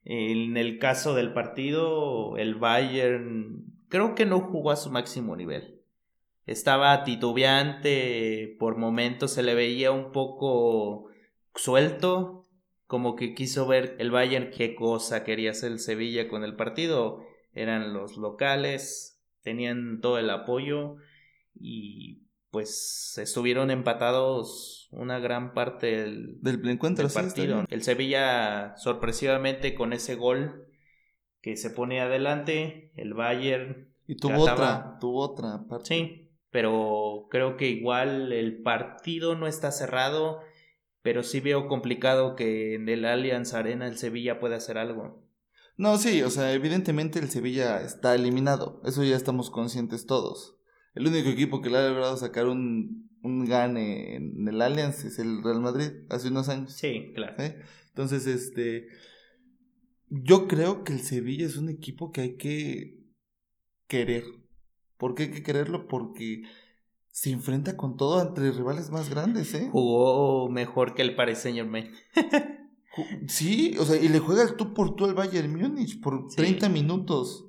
En 0.03 0.55
el 0.57 0.77
caso 0.77 1.15
del 1.15 1.33
partido, 1.33 2.37
el 2.37 2.55
Bayern 2.55 3.74
creo 3.89 4.15
que 4.15 4.25
no 4.25 4.41
jugó 4.41 4.71
a 4.71 4.75
su 4.75 4.89
máximo 4.89 5.35
nivel. 5.35 5.81
Estaba 6.45 7.03
titubeante, 7.03 8.55
por 8.59 8.77
momentos 8.77 9.31
se 9.31 9.43
le 9.43 9.55
veía 9.55 9.91
un 9.91 10.11
poco 10.11 11.09
suelto, 11.55 12.47
como 12.87 13.15
que 13.15 13.33
quiso 13.33 13.65
ver 13.67 13.95
el 13.99 14.11
Bayern 14.11 14.51
qué 14.51 14.75
cosa 14.75 15.23
quería 15.23 15.51
hacer 15.51 15.71
el 15.71 15.79
Sevilla 15.79 16.27
con 16.27 16.43
el 16.43 16.55
partido. 16.55 17.23
Eran 17.53 17.93
los 17.93 18.17
locales, 18.17 19.23
tenían 19.41 20.01
todo 20.01 20.19
el 20.19 20.29
apoyo 20.29 20.97
y 21.55 22.25
pues 22.51 23.17
estuvieron 23.17 23.71
empatados 23.71 24.87
una 24.91 25.19
gran 25.19 25.53
parte 25.53 25.87
del, 25.87 26.41
del 26.41 26.69
encuentro 26.69 27.07
partido. 27.09 27.65
el 27.69 27.83
Sevilla 27.83 28.75
sorpresivamente 28.77 29.75
con 29.75 29.93
ese 29.93 30.15
gol 30.15 30.67
que 31.45 31.57
se 31.57 31.69
pone 31.69 32.01
adelante, 32.01 32.91
el 32.95 33.13
Bayern 33.13 33.93
y 34.07 34.15
tuvo 34.15 34.51
otra, 34.51 34.97
tuvo 34.99 35.19
otra 35.19 35.67
parte. 35.69 35.85
Sí, 35.85 36.31
pero 36.49 37.27
creo 37.29 37.55
que 37.55 37.69
igual 37.69 38.33
el 38.33 38.63
partido 38.63 39.35
no 39.35 39.45
está 39.45 39.71
cerrado, 39.71 40.39
pero 41.03 41.21
sí 41.21 41.41
veo 41.41 41.67
complicado 41.67 42.35
que 42.35 42.73
en 42.73 42.89
el 42.89 43.05
Allianz 43.05 43.53
Arena 43.53 43.87
el 43.87 43.99
Sevilla 43.99 44.39
pueda 44.39 44.55
hacer 44.55 44.79
algo. 44.79 45.23
No, 45.77 45.99
sí, 45.99 46.23
o 46.23 46.31
sea, 46.31 46.51
evidentemente 46.51 47.19
el 47.19 47.29
Sevilla 47.29 47.79
está 47.81 48.15
eliminado, 48.15 48.81
eso 48.83 49.03
ya 49.03 49.15
estamos 49.15 49.51
conscientes 49.51 50.07
todos. 50.07 50.57
El 50.95 51.05
único 51.05 51.29
equipo 51.29 51.61
que 51.61 51.69
le 51.69 51.77
ha 51.77 51.89
logrado 51.89 52.17
sacar 52.17 52.47
un, 52.47 53.07
un 53.21 53.45
gane 53.45 54.15
en 54.15 54.47
el 54.47 54.59
Allianz 54.63 55.05
es 55.05 55.19
el 55.19 55.43
Real 55.43 55.61
Madrid, 55.61 55.91
hace 56.09 56.29
unos 56.29 56.49
años. 56.49 56.73
Sí, 56.73 57.11
claro. 57.13 57.35
Entonces, 57.89 58.25
este. 58.25 58.87
Yo 60.09 60.47
creo 60.47 60.83
que 60.83 60.93
el 60.93 61.01
Sevilla 61.01 61.45
es 61.45 61.57
un 61.57 61.69
equipo 61.69 62.11
que 62.11 62.21
hay 62.21 62.37
que 62.37 62.99
querer. 63.87 64.23
¿Por 64.97 65.15
qué 65.15 65.23
hay 65.23 65.31
que 65.31 65.43
quererlo? 65.43 65.87
Porque 65.87 66.43
se 67.11 67.31
enfrenta 67.31 67.77
con 67.77 67.97
todo 67.97 68.21
entre 68.21 68.51
rivales 68.51 68.91
más 68.91 69.09
grandes, 69.09 69.53
¿eh? 69.53 69.69
Jugó 69.71 70.49
mejor 70.49 70.93
que 70.93 71.01
el 71.01 71.15
Paris 71.15 71.39
Saint 71.39 71.57
Germain. 71.57 71.91
sí, 73.27 73.75
o 73.79 73.85
sea, 73.85 74.01
y 74.01 74.09
le 74.09 74.19
juega 74.19 74.43
el 74.43 74.55
tú 74.55 74.73
por 74.73 74.95
tú 74.95 75.05
al 75.05 75.13
Bayern 75.13 75.51
Múnich 75.51 76.01
por 76.01 76.27
30 76.27 76.69
minutos. 76.69 77.47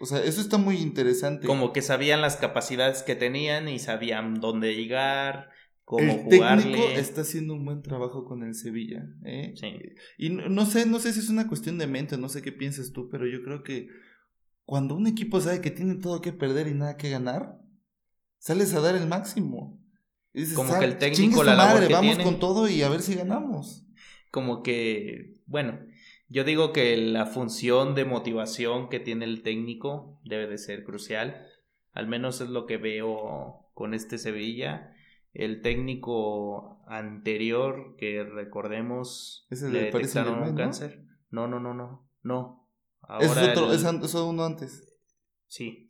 O 0.00 0.06
sea, 0.06 0.22
eso 0.22 0.40
está 0.40 0.58
muy 0.58 0.78
interesante. 0.78 1.46
Como 1.46 1.72
que 1.72 1.80
sabían 1.80 2.20
las 2.20 2.36
capacidades 2.36 3.02
que 3.02 3.14
tenían 3.14 3.68
y 3.68 3.78
sabían 3.78 4.40
dónde 4.40 4.74
llegar, 4.74 5.50
el 5.98 6.28
técnico 6.28 6.82
está 6.96 7.20
haciendo 7.22 7.54
un 7.54 7.64
buen 7.64 7.82
trabajo 7.82 8.24
con 8.24 8.42
el 8.42 8.54
Sevilla, 8.54 9.06
¿eh? 9.24 9.54
Sí. 9.56 9.76
Y 10.18 10.30
no, 10.30 10.66
sé, 10.66 10.86
no 10.86 10.98
sé 10.98 11.12
si 11.12 11.20
es 11.20 11.28
una 11.28 11.46
cuestión 11.46 11.78
de 11.78 11.86
mente, 11.86 12.16
no 12.16 12.28
sé 12.28 12.42
qué 12.42 12.52
piensas 12.52 12.92
tú, 12.92 13.08
pero 13.10 13.26
yo 13.26 13.42
creo 13.42 13.62
que 13.62 13.88
cuando 14.64 14.94
un 14.94 15.06
equipo 15.06 15.40
sabe 15.40 15.60
que 15.60 15.70
tiene 15.70 15.96
todo 15.96 16.20
que 16.20 16.32
perder 16.32 16.68
y 16.68 16.74
nada 16.74 16.96
que 16.96 17.10
ganar, 17.10 17.58
sales 18.38 18.74
a 18.74 18.80
dar 18.80 18.94
el 18.96 19.06
máximo. 19.06 19.80
Como 20.56 20.78
que 20.78 20.84
el 20.84 20.98
técnico 20.98 21.44
la 21.44 21.54
madre, 21.54 21.88
vamos 21.92 22.18
con 22.18 22.40
todo 22.40 22.68
y 22.68 22.82
a 22.82 22.88
ver 22.88 23.02
si 23.02 23.14
ganamos. 23.14 23.86
Como 24.30 24.62
que, 24.62 25.34
bueno, 25.46 25.78
yo 26.28 26.42
digo 26.44 26.72
que 26.72 26.96
la 26.96 27.26
función 27.26 27.94
de 27.94 28.04
motivación 28.04 28.88
que 28.88 28.98
tiene 28.98 29.26
el 29.26 29.42
técnico 29.42 30.20
debe 30.24 30.48
de 30.48 30.58
ser 30.58 30.82
crucial. 30.82 31.46
Al 31.92 32.08
menos 32.08 32.40
es 32.40 32.48
lo 32.48 32.66
que 32.66 32.78
veo 32.78 33.70
con 33.74 33.94
este 33.94 34.18
Sevilla. 34.18 34.93
El 35.34 35.62
técnico 35.62 36.82
anterior, 36.86 37.96
que 37.98 38.24
recordemos, 38.24 39.46
le 39.50 39.90
detectaron 39.90 40.42
un 40.42 40.54
cáncer. 40.54 41.04
No, 41.30 41.48
no, 41.48 41.60
no, 41.60 41.74
no. 41.74 42.08
No. 42.22 42.70
Ahora 43.02 43.26
es 43.26 43.58
otro, 43.58 43.72
es, 43.72 44.14
uno 44.14 44.44
antes. 44.44 44.96
Sí. 45.46 45.88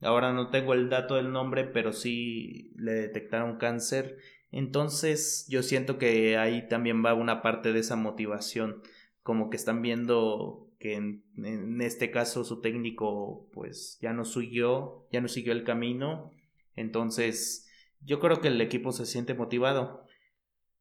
Ahora 0.00 0.32
no 0.32 0.50
tengo 0.50 0.72
el 0.72 0.88
dato 0.88 1.16
del 1.16 1.32
nombre, 1.32 1.64
pero 1.64 1.92
sí 1.92 2.72
le 2.76 2.92
detectaron 2.92 3.58
cáncer. 3.58 4.16
Entonces 4.50 5.46
yo 5.48 5.62
siento 5.62 5.98
que 5.98 6.38
ahí 6.38 6.68
también 6.68 7.04
va 7.04 7.14
una 7.14 7.42
parte 7.42 7.72
de 7.72 7.80
esa 7.80 7.96
motivación 7.96 8.82
como 9.24 9.50
que 9.50 9.56
están 9.56 9.82
viendo 9.82 10.70
que 10.78 10.94
en, 10.94 11.80
este 11.80 12.10
caso 12.10 12.44
su 12.44 12.60
técnico 12.60 13.48
pues 13.52 13.98
ya 14.00 14.12
no 14.12 14.24
siguió, 14.24 15.08
ya 15.10 15.20
no 15.20 15.28
siguió 15.28 15.52
el 15.52 15.64
camino, 15.64 16.30
entonces 16.76 17.63
yo 18.04 18.20
creo 18.20 18.40
que 18.40 18.48
el 18.48 18.60
equipo 18.60 18.92
se 18.92 19.06
siente 19.06 19.34
motivado 19.34 20.04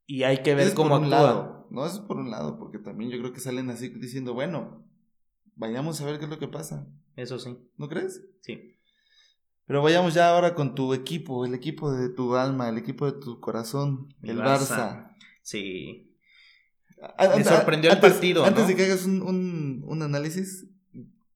y 0.05 0.23
hay 0.23 0.43
que 0.43 0.55
ver 0.55 0.73
cómo 0.73 0.95
actúa. 0.95 1.65
No, 1.69 1.85
eso 1.85 1.95
es 1.95 2.01
por 2.01 2.17
un 2.17 2.29
lado, 2.29 2.59
porque 2.59 2.77
también 2.77 3.09
yo 3.09 3.17
creo 3.19 3.33
que 3.33 3.39
salen 3.39 3.69
así 3.69 3.89
diciendo, 3.89 4.33
bueno, 4.33 4.85
vayamos 5.55 5.99
a 6.01 6.05
ver 6.05 6.19
qué 6.19 6.25
es 6.25 6.29
lo 6.29 6.39
que 6.39 6.47
pasa. 6.47 6.87
Eso 7.15 7.39
sí. 7.39 7.57
¿No 7.77 7.89
crees? 7.89 8.23
Sí. 8.41 8.75
Pero 9.65 9.81
vayamos 9.81 10.13
ya 10.13 10.29
ahora 10.29 10.55
con 10.55 10.75
tu 10.75 10.93
equipo, 10.93 11.45
el 11.45 11.53
equipo 11.53 11.91
de 11.91 12.09
tu 12.09 12.35
alma, 12.35 12.69
el 12.69 12.77
equipo 12.77 13.05
de 13.05 13.19
tu 13.19 13.39
corazón, 13.39 14.13
el, 14.21 14.37
Barça. 14.37 15.15
Sí. 15.41 16.13
Me 17.35 17.43
sorprendió 17.43 17.91
el 17.91 17.99
partido. 17.99 18.45
Antes 18.45 18.67
de 18.67 18.75
que 18.75 18.85
hagas 18.85 19.05
un, 19.05 19.83
un, 19.85 20.01
análisis, 20.01 20.67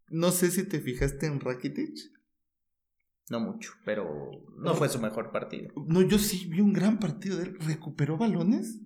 no 0.09 0.31
sé 0.31 0.51
si 0.51 0.63
te 0.67 0.79
fijaste 0.79 1.25
en 1.25 1.39
Rakitic. 1.39 1.97
No 3.29 3.39
mucho, 3.39 3.71
pero 3.83 4.31
no, 4.57 4.73
fue 4.75 4.89
su 4.89 4.99
mejor 4.99 5.31
partido. 5.31 5.71
No, 5.85 6.01
yo 6.01 6.17
sí 6.17 6.47
vi 6.47 6.61
un 6.61 6.73
gran 6.73 6.99
partido 6.99 7.37
de 7.37 7.43
él. 7.43 7.57
Recuperó 7.59 8.17
balones 8.17 8.81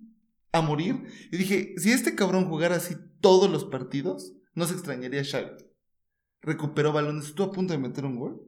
a 0.50 0.60
morir. 0.60 1.06
Y 1.30 1.36
dije, 1.36 1.74
si 1.76 1.92
este 1.92 2.14
cabrón 2.14 2.48
jugara 2.48 2.76
así 2.76 2.96
todos 3.20 3.50
los 3.50 3.64
partidos, 3.64 4.32
no 4.54 4.66
se 4.66 4.74
extrañaría 4.74 5.20
a 5.20 5.24
Xavi. 5.24 5.50
Recuperó 6.40 6.92
balones. 6.92 7.26
Estuvo 7.26 7.46
a 7.48 7.52
punto 7.52 7.72
de 7.72 7.78
meter 7.78 8.04
un 8.04 8.18
gol. 8.18 8.42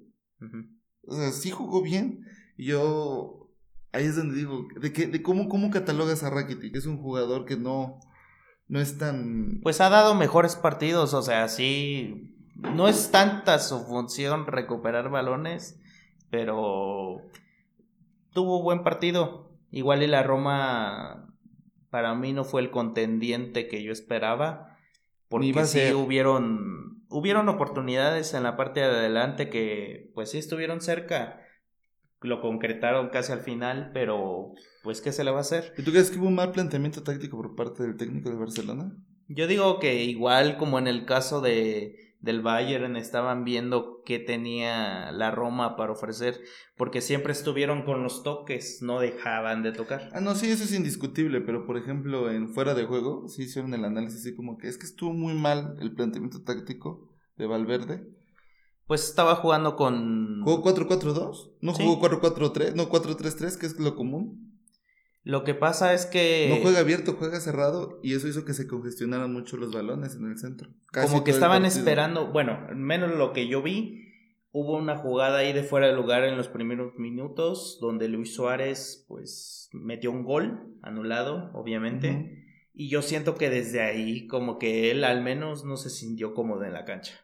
O 1.02 1.14
sea, 1.14 1.30
sí 1.30 1.50
jugó 1.50 1.80
bien. 1.80 2.26
Y 2.56 2.66
yo. 2.66 3.52
Ahí 3.92 4.06
es 4.06 4.16
donde 4.16 4.36
digo, 4.36 4.66
de, 4.80 4.92
que, 4.92 5.06
de 5.06 5.22
cómo, 5.22 5.48
cómo 5.48 5.70
catalogas 5.70 6.24
a 6.24 6.30
Rakitic. 6.30 6.74
Es 6.74 6.86
un 6.86 6.98
jugador 6.98 7.44
que 7.44 7.56
no 7.56 8.00
no 8.68 8.80
es 8.80 8.98
tan... 8.98 9.60
Pues 9.62 9.80
ha 9.80 9.90
dado 9.90 10.14
mejores 10.14 10.56
partidos, 10.56 11.14
o 11.14 11.22
sea, 11.22 11.48
sí, 11.48 12.34
no 12.54 12.88
es 12.88 13.10
tanta 13.10 13.58
su 13.58 13.84
función 13.84 14.46
recuperar 14.46 15.10
balones, 15.10 15.80
pero 16.34 17.22
tuvo 18.32 18.60
buen 18.60 18.82
partido. 18.82 19.56
Igual 19.70 20.02
y 20.02 20.08
la 20.08 20.24
Roma 20.24 21.32
para 21.90 22.16
mí 22.16 22.32
no 22.32 22.42
fue 22.42 22.60
el 22.60 22.72
contendiente 22.72 23.68
que 23.68 23.84
yo 23.84 23.92
esperaba, 23.92 24.76
porque 25.28 25.64
sí 25.64 25.92
hubieron 25.92 27.04
hubieron 27.08 27.48
oportunidades 27.48 28.34
en 28.34 28.42
la 28.42 28.56
parte 28.56 28.80
de 28.80 28.86
adelante 28.86 29.48
que 29.48 30.10
pues 30.14 30.32
sí 30.32 30.38
estuvieron 30.38 30.80
cerca 30.80 31.40
lo 32.20 32.40
concretaron 32.40 33.10
casi 33.10 33.32
al 33.32 33.40
final, 33.40 33.90
pero 33.92 34.54
pues 34.82 35.02
¿qué 35.02 35.12
se 35.12 35.22
le 35.22 35.30
va 35.30 35.38
a 35.38 35.42
hacer? 35.42 35.74
¿Y 35.76 35.82
tú 35.82 35.92
crees 35.92 36.10
que 36.10 36.18
hubo 36.18 36.28
un 36.28 36.34
mal 36.34 36.50
planteamiento 36.50 37.02
táctico 37.02 37.36
por 37.36 37.54
parte 37.54 37.82
del 37.82 37.96
técnico 37.96 38.30
de 38.30 38.36
Barcelona? 38.36 38.96
Yo 39.28 39.46
digo 39.46 39.78
que 39.78 40.02
igual 40.02 40.56
como 40.56 40.78
en 40.78 40.88
el 40.88 41.04
caso 41.04 41.42
de 41.42 42.13
del 42.24 42.40
Bayern 42.40 42.96
estaban 42.96 43.44
viendo 43.44 44.00
qué 44.04 44.18
tenía 44.18 45.12
la 45.12 45.30
Roma 45.30 45.76
para 45.76 45.92
ofrecer, 45.92 46.40
porque 46.76 47.00
siempre 47.00 47.32
estuvieron 47.32 47.82
con 47.84 48.02
los 48.02 48.22
toques, 48.22 48.80
no 48.80 48.98
dejaban 48.98 49.62
de 49.62 49.72
tocar. 49.72 50.08
Ah, 50.12 50.20
no, 50.20 50.34
sí, 50.34 50.50
eso 50.50 50.64
es 50.64 50.74
indiscutible, 50.74 51.42
pero 51.42 51.66
por 51.66 51.76
ejemplo, 51.76 52.30
en 52.30 52.48
fuera 52.48 52.74
de 52.74 52.84
juego, 52.84 53.28
sí 53.28 53.42
hicieron 53.42 53.74
el 53.74 53.84
análisis 53.84 54.20
así 54.20 54.34
como 54.34 54.56
que 54.56 54.68
es 54.68 54.78
que 54.78 54.86
estuvo 54.86 55.12
muy 55.12 55.34
mal 55.34 55.76
el 55.80 55.94
planteamiento 55.94 56.42
táctico 56.42 57.10
de 57.36 57.46
Valverde 57.46 58.06
pues 58.86 59.08
estaba 59.08 59.36
jugando 59.36 59.76
con... 59.76 60.42
¿Jugó 60.42 60.62
4-4-2? 60.62 61.52
¿No 61.62 61.72
jugó 61.72 62.00
4-4-3? 62.02 62.74
¿No 62.74 62.90
4-3-3, 62.90 63.58
que 63.58 63.66
es 63.66 63.78
lo 63.78 63.96
común? 63.96 64.43
Lo 65.24 65.42
que 65.42 65.54
pasa 65.54 65.94
es 65.94 66.04
que... 66.04 66.48
No 66.50 66.62
juega 66.62 66.80
abierto, 66.80 67.14
juega 67.18 67.40
cerrado 67.40 67.98
y 68.02 68.14
eso 68.14 68.28
hizo 68.28 68.44
que 68.44 68.52
se 68.52 68.68
congestionaran 68.68 69.32
mucho 69.32 69.56
los 69.56 69.72
balones 69.72 70.14
en 70.16 70.30
el 70.30 70.38
centro. 70.38 70.68
Como 70.92 71.24
que 71.24 71.30
estaban 71.30 71.64
esperando, 71.64 72.30
bueno, 72.30 72.66
menos 72.74 73.10
lo 73.14 73.32
que 73.32 73.48
yo 73.48 73.62
vi, 73.62 74.12
hubo 74.52 74.76
una 74.76 74.96
jugada 74.98 75.38
ahí 75.38 75.54
de 75.54 75.62
fuera 75.62 75.86
de 75.86 75.94
lugar 75.94 76.24
en 76.24 76.36
los 76.36 76.48
primeros 76.48 76.94
minutos 76.96 77.78
donde 77.80 78.08
Luis 78.08 78.34
Suárez 78.34 79.06
pues 79.08 79.70
metió 79.72 80.12
un 80.12 80.24
gol 80.24 80.76
anulado, 80.82 81.50
obviamente. 81.54 82.44
Y 82.74 82.90
yo 82.90 83.00
siento 83.00 83.34
que 83.36 83.48
desde 83.48 83.80
ahí 83.80 84.26
como 84.26 84.58
que 84.58 84.90
él 84.90 85.04
al 85.04 85.22
menos 85.22 85.64
no 85.64 85.78
se 85.78 85.88
sintió 85.88 86.34
cómodo 86.34 86.64
en 86.64 86.74
la 86.74 86.84
cancha. 86.84 87.14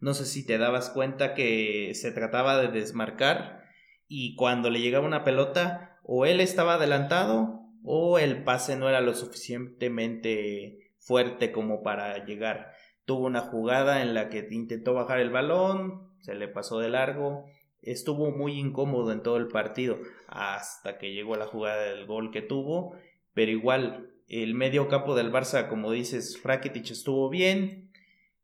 No 0.00 0.12
sé 0.12 0.26
si 0.26 0.44
te 0.44 0.58
dabas 0.58 0.90
cuenta 0.90 1.34
que 1.34 1.92
se 1.94 2.10
trataba 2.10 2.60
de 2.60 2.68
desmarcar 2.68 3.62
y 4.08 4.34
cuando 4.34 4.70
le 4.70 4.80
llegaba 4.80 5.06
una 5.06 5.24
pelota 5.24 5.83
o 6.04 6.26
él 6.26 6.40
estaba 6.40 6.74
adelantado 6.74 7.60
o 7.82 8.18
el 8.18 8.44
pase 8.44 8.76
no 8.76 8.88
era 8.88 9.00
lo 9.00 9.14
suficientemente 9.14 10.92
fuerte 10.98 11.50
como 11.50 11.82
para 11.82 12.24
llegar. 12.24 12.70
Tuvo 13.04 13.26
una 13.26 13.40
jugada 13.40 14.02
en 14.02 14.14
la 14.14 14.28
que 14.28 14.46
intentó 14.50 14.94
bajar 14.94 15.18
el 15.18 15.30
balón, 15.30 16.14
se 16.20 16.34
le 16.34 16.46
pasó 16.46 16.78
de 16.78 16.88
largo, 16.88 17.44
estuvo 17.82 18.30
muy 18.30 18.58
incómodo 18.58 19.12
en 19.12 19.22
todo 19.22 19.36
el 19.36 19.48
partido 19.48 19.98
hasta 20.28 20.96
que 20.96 21.12
llegó 21.12 21.36
la 21.36 21.46
jugada 21.46 21.82
del 21.82 22.06
gol 22.06 22.30
que 22.30 22.40
tuvo 22.40 22.96
pero 23.34 23.50
igual, 23.50 24.10
el 24.28 24.54
medio 24.54 24.88
campo 24.88 25.14
del 25.14 25.32
Barça, 25.32 25.68
como 25.68 25.90
dices, 25.90 26.40
Frakitic 26.40 26.92
estuvo 26.92 27.28
bien. 27.28 27.83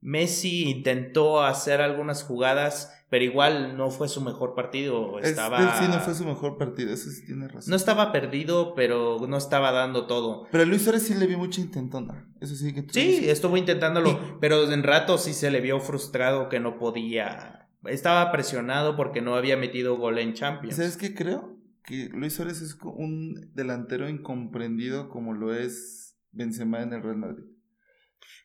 Messi 0.00 0.68
intentó 0.70 1.42
hacer 1.42 1.80
algunas 1.80 2.22
jugadas, 2.22 2.92
pero 3.10 3.24
igual 3.24 3.76
no 3.76 3.90
fue 3.90 4.08
su 4.08 4.20
mejor 4.20 4.54
partido. 4.54 5.18
Estaba... 5.20 5.78
sí, 5.78 5.86
no 5.88 6.00
fue 6.00 6.14
su 6.14 6.24
mejor 6.24 6.56
partido, 6.56 6.92
eso 6.92 7.10
sí 7.10 7.26
tiene 7.26 7.48
razón. 7.48 7.70
No 7.70 7.76
estaba 7.76 8.12
perdido, 8.12 8.74
pero 8.74 9.18
no 9.28 9.36
estaba 9.36 9.72
dando 9.72 10.06
todo. 10.06 10.46
Pero 10.50 10.62
a 10.62 10.66
Luis 10.66 10.82
Suárez 10.82 11.02
sí 11.02 11.14
le 11.14 11.26
vi 11.26 11.36
mucha 11.36 11.60
intentona. 11.60 12.26
Eso 12.40 12.54
sí 12.54 12.72
que 12.72 12.86
Sí, 12.90 13.28
estuvo 13.28 13.56
intentándolo, 13.56 14.38
pero 14.40 14.72
en 14.72 14.82
rato 14.82 15.18
sí 15.18 15.34
se 15.34 15.50
le 15.50 15.60
vio 15.60 15.80
frustrado 15.80 16.48
que 16.48 16.60
no 16.60 16.78
podía. 16.78 17.68
Estaba 17.84 18.30
presionado 18.32 18.96
porque 18.96 19.20
no 19.20 19.34
había 19.34 19.56
metido 19.56 19.96
gol 19.96 20.18
en 20.18 20.34
Champions. 20.34 20.76
¿Sabes 20.76 20.96
qué 20.96 21.14
creo? 21.14 21.56
Que 21.84 22.08
Luis 22.12 22.34
Suárez 22.34 22.60
es 22.60 22.78
un 22.82 23.50
delantero 23.54 24.08
incomprendido 24.08 25.08
como 25.08 25.34
lo 25.34 25.54
es 25.54 26.16
Benzema 26.32 26.82
en 26.82 26.92
el 26.92 27.02
Real 27.02 27.16
Madrid. 27.16 27.44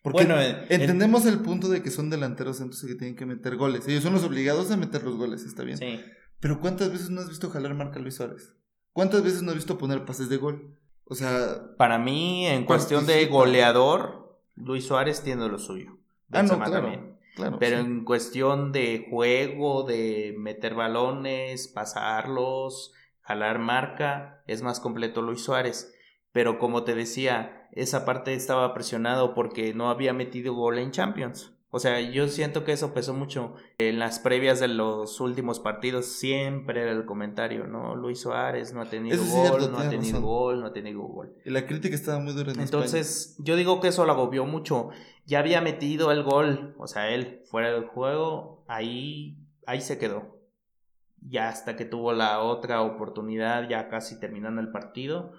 Porque 0.06 0.24
bueno, 0.24 0.40
entendemos 0.70 1.26
el 1.26 1.40
punto 1.40 1.68
de 1.68 1.82
que 1.82 1.90
son 1.90 2.12
delanteros 2.12 2.62
entonces 2.62 2.88
que 2.88 2.94
tienen 2.94 3.16
que 3.16 3.26
meter 3.26 3.56
goles. 3.56 3.88
Ellos 3.88 4.04
son 4.04 4.14
los 4.14 4.24
obligados 4.24 4.70
a 4.70 4.78
meter 4.78 5.02
los 5.02 5.16
goles, 5.16 5.44
está 5.46 5.64
bien. 5.64 5.80
Sí. 5.80 6.00
Pero 6.40 6.60
¿cuántas 6.60 6.92
veces 6.92 7.10
no 7.10 7.22
has 7.22 7.28
visto 7.28 7.50
jalar 7.50 7.74
marca 7.74 7.98
Luis 7.98 8.14
Suárez? 8.14 8.54
¿Cuántas 8.94 9.24
veces 9.24 9.42
no 9.42 9.50
has 9.50 9.56
visto 9.56 9.80
poner 9.80 10.06
pases 10.06 10.30
de 10.30 10.38
gol? 10.38 10.78
O 11.06 11.16
sea... 11.16 11.76
Para 11.80 11.98
mí, 11.98 12.46
en 12.46 12.66
cuestión 12.66 13.08
de 13.08 13.26
goleador, 13.26 14.38
Luis 14.54 14.86
Suárez 14.86 15.24
tiene 15.24 15.50
lo 15.50 15.58
suyo. 15.58 15.98
ah, 16.32 16.44
no, 16.44 16.60
claro. 16.60 17.18
Claro, 17.34 17.58
Pero 17.58 17.80
en 17.80 18.06
cuestión 18.06 18.72
de 18.72 19.08
juego, 19.10 19.86
de 19.86 20.36
meter 20.38 20.76
balones, 20.76 21.68
pasarlos, 21.68 22.94
jalar 23.22 23.58
marca, 23.58 24.44
es 24.46 24.62
más 24.62 24.80
completo 24.80 25.24
Luis 25.24 25.44
Suárez. 25.44 25.95
Pero 26.36 26.60
como 26.60 26.84
te 26.84 26.96
decía, 26.96 27.70
esa 27.72 28.04
parte 28.04 28.34
estaba 28.34 28.74
presionado 28.74 29.34
porque 29.34 29.74
no 29.74 29.90
había 29.90 30.12
metido 30.12 30.54
gol 30.54 30.80
en 30.80 30.92
Champions. 30.92 31.54
O 31.70 31.80
sea, 31.80 32.02
yo 32.02 32.28
siento 32.28 32.66
que 32.66 32.74
eso 32.74 32.94
pesó 32.94 33.14
mucho. 33.14 33.54
En 33.78 34.00
las 34.00 34.20
previas 34.20 34.60
de 34.60 34.68
los 34.68 35.22
últimos 35.22 35.62
partidos 35.62 36.08
siempre 36.08 36.82
era 36.82 36.92
el 36.92 37.06
comentario, 37.06 37.68
¿no? 37.68 37.96
Luis 37.96 38.20
Suárez 38.20 38.74
no 38.74 38.82
ha 38.82 38.90
tenido 38.90 39.24
gol, 39.24 39.72
no 39.72 39.78
ha 39.78 39.90
tenido 39.90 40.20
gol, 40.20 40.60
no 40.60 40.66
ha 40.66 40.74
tenido 40.74 41.04
gol. 41.04 41.34
Y 41.46 41.52
la 41.52 41.66
crítica 41.66 41.96
estaba 41.96 42.20
muy 42.20 42.34
dura 42.34 42.52
en 42.52 42.60
Entonces, 42.60 43.38
yo 43.40 43.56
digo 43.56 43.80
que 43.80 43.88
eso 43.88 44.06
lo 44.06 44.12
agobió 44.12 44.44
mucho. 44.46 44.90
Ya 45.26 45.40
había 45.40 45.62
metido 45.62 46.12
el 46.12 46.24
gol, 46.24 46.76
o 46.78 46.88
sea, 46.88 47.12
él 47.12 47.44
fuera 47.46 47.72
del 47.72 47.86
juego, 47.86 48.66
ahí, 48.68 49.38
ahí 49.66 49.80
se 49.80 49.98
quedó 49.98 50.36
ya 51.28 51.50
hasta 51.50 51.76
que 51.76 51.86
tuvo 51.86 52.14
la 52.14 52.40
otra 52.40 52.82
oportunidad, 52.82 53.68
ya 53.68 53.90
casi 53.90 54.20
terminando 54.20 54.62
el 54.62 54.72
partido. 54.72 55.34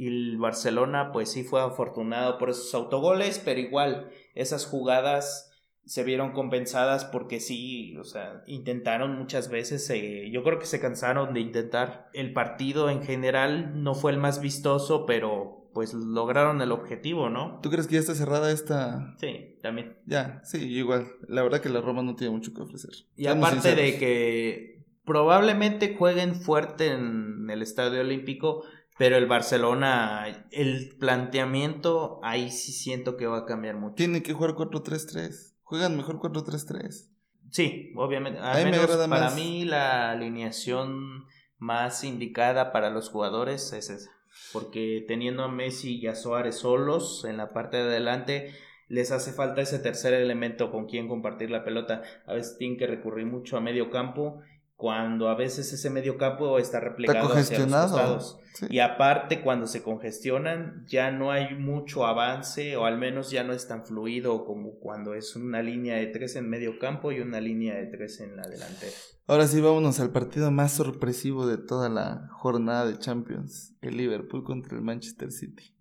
Y 0.00 0.06
el 0.06 0.38
Barcelona, 0.38 1.12
pues 1.12 1.30
sí 1.30 1.44
fue 1.44 1.60
afortunado 1.60 2.38
por 2.38 2.48
esos 2.48 2.72
autogoles, 2.74 3.38
pero 3.38 3.60
igual 3.60 4.08
esas 4.34 4.64
jugadas 4.64 5.52
se 5.84 6.04
vieron 6.04 6.32
compensadas 6.32 7.04
porque 7.04 7.38
sí, 7.38 7.94
o 7.98 8.04
sea, 8.04 8.42
intentaron 8.46 9.18
muchas 9.18 9.50
veces, 9.50 9.90
eh, 9.90 10.30
yo 10.32 10.42
creo 10.42 10.58
que 10.58 10.64
se 10.64 10.80
cansaron 10.80 11.34
de 11.34 11.40
intentar. 11.40 12.08
El 12.14 12.32
partido 12.32 12.88
en 12.88 13.02
general 13.02 13.82
no 13.82 13.94
fue 13.94 14.12
el 14.12 14.16
más 14.16 14.40
vistoso, 14.40 15.04
pero 15.04 15.68
pues 15.74 15.92
lograron 15.92 16.62
el 16.62 16.72
objetivo, 16.72 17.28
¿no? 17.28 17.60
¿Tú 17.62 17.68
crees 17.68 17.86
que 17.86 17.96
ya 17.96 18.00
está 18.00 18.14
cerrada 18.14 18.50
esta? 18.50 19.14
Sí, 19.18 19.58
también. 19.60 19.98
Ya, 20.06 20.40
sí, 20.44 20.66
igual. 20.66 21.08
La 21.28 21.42
verdad 21.42 21.60
que 21.60 21.68
la 21.68 21.82
Roma 21.82 22.02
no 22.02 22.16
tiene 22.16 22.32
mucho 22.32 22.54
que 22.54 22.62
ofrecer. 22.62 22.92
Y 23.16 23.26
aparte 23.26 23.74
de 23.74 23.98
que 23.98 24.80
probablemente 25.04 25.94
jueguen 25.94 26.36
fuerte 26.36 26.86
en 26.86 27.50
el 27.50 27.60
Estadio 27.60 28.00
Olímpico, 28.00 28.64
pero 29.00 29.16
el 29.16 29.24
Barcelona, 29.24 30.44
el 30.50 30.94
planteamiento, 30.98 32.20
ahí 32.22 32.50
sí 32.50 32.70
siento 32.70 33.16
que 33.16 33.26
va 33.26 33.38
a 33.38 33.46
cambiar 33.46 33.76
mucho. 33.76 33.94
Tiene 33.94 34.22
que 34.22 34.34
jugar 34.34 34.50
4-3-3. 34.50 35.54
Juegan 35.62 35.96
mejor 35.96 36.18
4-3-3. 36.18 37.08
Sí, 37.50 37.94
obviamente. 37.96 38.40
Al 38.40 38.62
menos 38.70 38.94
para 39.08 39.30
mí 39.30 39.64
la 39.64 40.10
alineación 40.10 41.24
más 41.56 42.04
indicada 42.04 42.72
para 42.72 42.90
los 42.90 43.08
jugadores 43.08 43.72
es 43.72 43.88
esa. 43.88 44.10
Porque 44.52 45.02
teniendo 45.08 45.44
a 45.44 45.48
Messi 45.48 45.98
y 45.98 46.06
a 46.06 46.14
Suárez 46.14 46.56
solos 46.56 47.24
en 47.24 47.38
la 47.38 47.54
parte 47.54 47.78
de 47.78 47.84
adelante, 47.84 48.52
les 48.88 49.12
hace 49.12 49.32
falta 49.32 49.62
ese 49.62 49.78
tercer 49.78 50.12
elemento 50.12 50.70
con 50.70 50.84
quien 50.84 51.08
compartir 51.08 51.50
la 51.50 51.64
pelota. 51.64 52.02
A 52.26 52.34
veces 52.34 52.58
tienen 52.58 52.76
que 52.76 52.86
recurrir 52.86 53.24
mucho 53.24 53.56
a 53.56 53.62
medio 53.62 53.90
campo 53.90 54.42
cuando 54.80 55.28
a 55.28 55.34
veces 55.34 55.70
ese 55.74 55.90
medio 55.90 56.16
campo 56.16 56.58
está 56.58 56.80
replegado 56.80 57.34
hacia 57.34 57.58
los 57.58 57.70
costados. 57.70 58.38
Y 58.70 58.78
aparte, 58.78 59.42
cuando 59.42 59.66
se 59.66 59.82
congestionan, 59.82 60.86
ya 60.86 61.10
no 61.10 61.32
hay 61.32 61.54
mucho 61.54 62.06
avance, 62.06 62.78
o 62.78 62.86
al 62.86 62.96
menos 62.96 63.30
ya 63.30 63.44
no 63.44 63.52
es 63.52 63.68
tan 63.68 63.84
fluido 63.84 64.46
como 64.46 64.78
cuando 64.78 65.12
es 65.12 65.36
una 65.36 65.62
línea 65.62 65.96
de 65.96 66.06
tres 66.06 66.34
en 66.36 66.48
medio 66.48 66.78
campo 66.78 67.12
y 67.12 67.20
una 67.20 67.42
línea 67.42 67.74
de 67.74 67.88
tres 67.88 68.20
en 68.20 68.36
la 68.36 68.48
delantera. 68.48 68.92
Ahora 69.26 69.46
sí, 69.46 69.60
vámonos 69.60 70.00
al 70.00 70.12
partido 70.12 70.50
más 70.50 70.72
sorpresivo 70.72 71.46
de 71.46 71.58
toda 71.58 71.90
la 71.90 72.28
jornada 72.32 72.86
de 72.86 72.98
Champions, 72.98 73.76
el 73.82 73.98
Liverpool 73.98 74.44
contra 74.44 74.78
el 74.78 74.82
Manchester 74.82 75.30
City. 75.30 75.76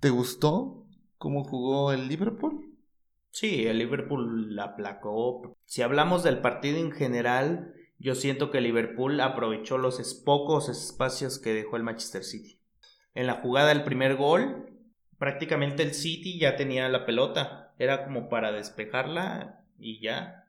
¿Te 0.00 0.08
gustó 0.08 0.86
cómo 1.18 1.44
jugó 1.44 1.92
el 1.92 2.08
Liverpool? 2.08 2.74
Sí, 3.30 3.66
el 3.66 3.78
Liverpool 3.78 4.56
la 4.56 4.64
aplacó. 4.64 5.58
Si 5.66 5.82
hablamos 5.82 6.22
del 6.22 6.40
partido 6.40 6.78
en 6.78 6.90
general, 6.90 7.74
yo 7.98 8.14
siento 8.14 8.50
que 8.50 8.60
Liverpool 8.60 9.20
aprovechó 9.20 9.76
los 9.76 9.98
pocos 10.14 10.68
espacios 10.68 11.38
que 11.38 11.52
dejó 11.52 11.76
el 11.76 11.82
Manchester 11.82 12.22
City. 12.22 12.60
En 13.14 13.26
la 13.26 13.34
jugada 13.34 13.68
del 13.70 13.82
primer 13.82 14.14
gol, 14.14 14.70
prácticamente 15.18 15.82
el 15.82 15.94
City 15.94 16.38
ya 16.38 16.56
tenía 16.56 16.88
la 16.88 17.04
pelota. 17.04 17.74
Era 17.78 18.04
como 18.04 18.28
para 18.28 18.52
despejarla 18.52 19.64
y 19.78 20.00
ya. 20.00 20.46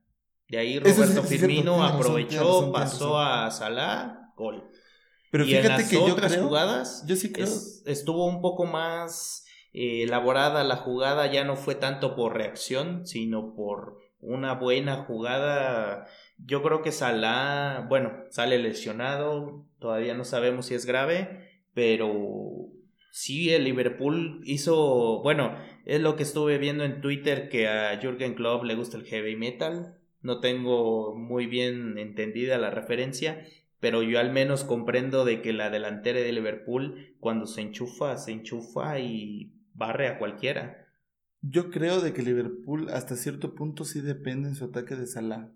De 0.48 0.60
ahí 0.60 0.80
Roberto 0.80 1.24
Firmino 1.24 1.84
aprovechó, 1.84 2.72
pasó 2.72 3.20
a 3.20 3.50
Salah, 3.50 4.32
gol. 4.36 4.70
Pero 5.32 5.44
y 5.44 5.48
fíjate 5.48 5.68
en 5.68 5.74
las 5.74 5.90
que 5.90 5.98
otras 5.98 6.38
jugadas 6.38 7.04
yo 7.08 7.16
estuvo 7.16 8.26
un 8.26 8.42
poco 8.42 8.66
más 8.66 9.46
eh, 9.74 10.04
elaborada 10.04 10.64
la 10.64 10.76
jugada, 10.76 11.32
ya 11.32 11.44
no 11.44 11.56
fue 11.56 11.76
tanto 11.76 12.16
por 12.16 12.36
reacción, 12.36 13.06
sino 13.06 13.54
por 13.54 14.00
una 14.20 14.56
buena 14.56 15.06
jugada 15.06 16.08
yo 16.46 16.64
creo 16.64 16.82
que 16.82 16.92
Salah, 16.92 17.86
bueno, 17.88 18.14
sale 18.30 18.60
lesionado, 18.60 19.66
todavía 19.80 20.14
no 20.14 20.26
sabemos 20.26 20.68
si 20.68 20.76
es 20.76 20.86
grave, 20.86 21.50
pero 21.74 22.70
sí, 23.12 23.52
el 23.52 23.66
Liverpool 23.66 24.42
hizo, 24.46 25.22
bueno, 25.22 25.56
es 25.86 26.02
lo 26.02 26.16
que 26.16 26.24
estuve 26.24 26.58
viendo 26.58 26.84
en 26.84 27.02
Twitter 27.02 27.50
que 27.50 27.68
a 27.68 27.98
Jürgen 28.00 28.36
Klopp 28.36 28.64
le 28.64 28.76
gusta 28.76 28.98
el 28.98 29.06
heavy 29.06 29.36
metal. 29.36 29.96
No 30.22 30.40
tengo 30.40 31.16
muy 31.16 31.46
bien 31.46 31.98
entendida 31.98 32.58
la 32.58 32.72
referencia, 32.72 33.46
pero 33.80 34.04
yo 34.04 34.20
al 34.20 34.32
menos 34.32 34.64
comprendo 34.64 35.26
de 35.26 35.42
que 35.42 35.54
la 35.54 35.70
delantera 35.70 36.20
de 36.20 36.32
Liverpool 36.32 37.16
cuando 37.20 37.46
se 37.48 37.62
enchufa, 37.62 38.18
se 38.18 38.32
enchufa 38.32 39.00
y 39.00 39.54
barre 39.74 40.08
a 40.08 40.20
cualquiera. 40.20 40.88
Yo 41.42 41.70
creo 41.70 42.02
de 42.02 42.12
que 42.12 42.22
Liverpool 42.22 42.90
hasta 42.90 43.16
cierto 43.16 43.56
punto 43.56 43.86
sí 43.86 44.02
depende 44.02 44.50
en 44.50 44.56
su 44.56 44.66
ataque 44.66 44.96
de 44.96 45.08
Salah. 45.08 45.50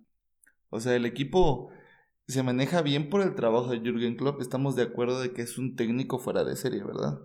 O 0.74 0.80
sea, 0.80 0.96
el 0.96 1.06
equipo 1.06 1.70
se 2.28 2.42
maneja 2.42 2.82
bien 2.82 3.12
por 3.12 3.22
el 3.22 3.36
trabajo 3.36 3.70
de 3.70 3.80
Jürgen 3.82 4.16
Klopp. 4.18 4.42
Estamos 4.42 4.76
de 4.76 4.82
acuerdo 4.82 5.22
de 5.22 5.32
que 5.32 5.44
es 5.44 5.60
un 5.60 5.76
técnico 5.76 6.18
fuera 6.18 6.44
de 6.44 6.56
serie, 6.56 6.84
¿verdad? 6.84 7.20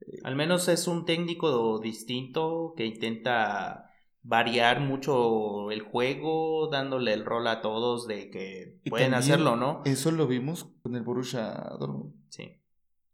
Eh, 0.00 0.20
Al 0.22 0.36
menos 0.36 0.68
es 0.68 0.86
un 0.86 1.04
técnico 1.04 1.80
distinto 1.80 2.74
que 2.76 2.86
intenta 2.86 3.90
variar 4.22 4.78
mucho 4.78 5.72
el 5.72 5.82
juego, 5.82 6.68
dándole 6.70 7.14
el 7.14 7.24
rol 7.24 7.48
a 7.48 7.62
todos 7.62 8.06
de 8.06 8.30
que 8.30 8.78
pueden 8.88 9.14
hacerlo, 9.14 9.56
¿no? 9.56 9.82
Eso 9.84 10.12
lo 10.12 10.28
vimos 10.28 10.70
con 10.82 10.94
el 10.94 11.02
Borussia 11.02 11.52
Dortmund. 11.80 12.14
Sí. 12.28 12.60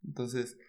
Entonces, 0.05 0.59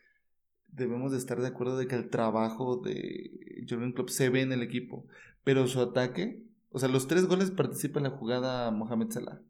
debemos 0.69 1.13
de 1.13 1.19
estar 1.19 1.39
de 1.39 1.49
acuerdo 1.49 1.77
de 1.77 1.87
que 1.87 1.97
el 1.97 2.09
trabajo 2.09 2.77
de 2.77 3.31
Jürgen 3.69 3.93
Klopp 3.93 4.09
se 4.09 4.31
ve 4.31 4.41
en 4.41 4.53
el 4.53 4.63
equipo, 4.63 5.07
pero 5.45 5.67
su 5.67 5.81
ataque 5.83 6.46
o 6.77 6.79
sea, 6.79 6.91
los 6.91 7.09
tres 7.09 7.25
goles 7.25 7.51
participa 7.51 8.01
en 8.01 8.05
la 8.05 8.11
jugada 8.11 8.71
Mohamed 8.71 9.09
Salah. 9.09 9.41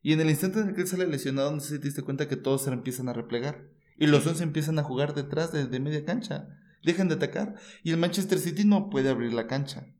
Y 0.00 0.14
en 0.14 0.20
el 0.22 0.30
instante 0.30 0.60
en 0.60 0.68
el 0.68 0.74
que 0.74 0.80
él 0.80 0.86
sale 0.86 1.06
lesionado, 1.06 1.52
no 1.52 1.60
sé 1.60 1.74
si 1.74 1.78
te 1.78 1.88
diste 1.88 2.00
cuenta 2.00 2.26
que 2.26 2.36
todos 2.36 2.62
se 2.64 2.70
empiezan 2.70 3.10
a 3.10 3.12
replegar. 3.12 3.68
Y 3.98 4.06
los 4.06 4.26
11 4.26 4.44
empiezan 4.44 4.78
a 4.78 4.82
jugar 4.82 5.12
detrás 5.12 5.52
de, 5.52 5.78
media 5.78 6.06
cancha. 6.06 6.48
Dejan 6.82 7.08
de 7.08 7.16
atacar. 7.16 7.56
Y 7.82 7.90
el 7.90 7.98
Manchester 7.98 8.38
City 8.38 8.64
no 8.64 8.88
puede 8.88 9.10
abrir 9.10 9.34
la 9.34 9.46
cancha. 9.46 9.94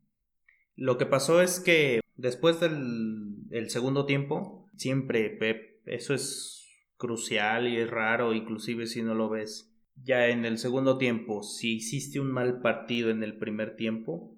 Lo 0.74 0.96
que 0.96 1.04
pasó 1.04 1.42
es 1.42 1.60
que 1.60 2.00
después 2.16 2.60
del 2.60 3.68
segundo 3.68 4.06
tiempo, 4.06 4.70
siempre 4.74 5.28
Pep, 5.28 5.86
eso 5.86 6.14
es 6.14 6.66
crucial 6.96 7.68
y 7.68 7.76
es 7.76 7.90
raro, 7.90 8.32
inclusive 8.32 8.86
si 8.86 9.02
no 9.02 9.14
lo 9.14 9.28
ves. 9.28 9.70
Ya 10.02 10.28
en 10.28 10.46
el 10.46 10.56
segundo 10.56 10.96
tiempo, 10.96 11.42
si 11.42 11.74
hiciste 11.74 12.20
un 12.20 12.32
mal 12.32 12.62
partido 12.62 13.10
en 13.10 13.22
el 13.22 13.36
primer 13.36 13.76
tiempo, 13.76 14.33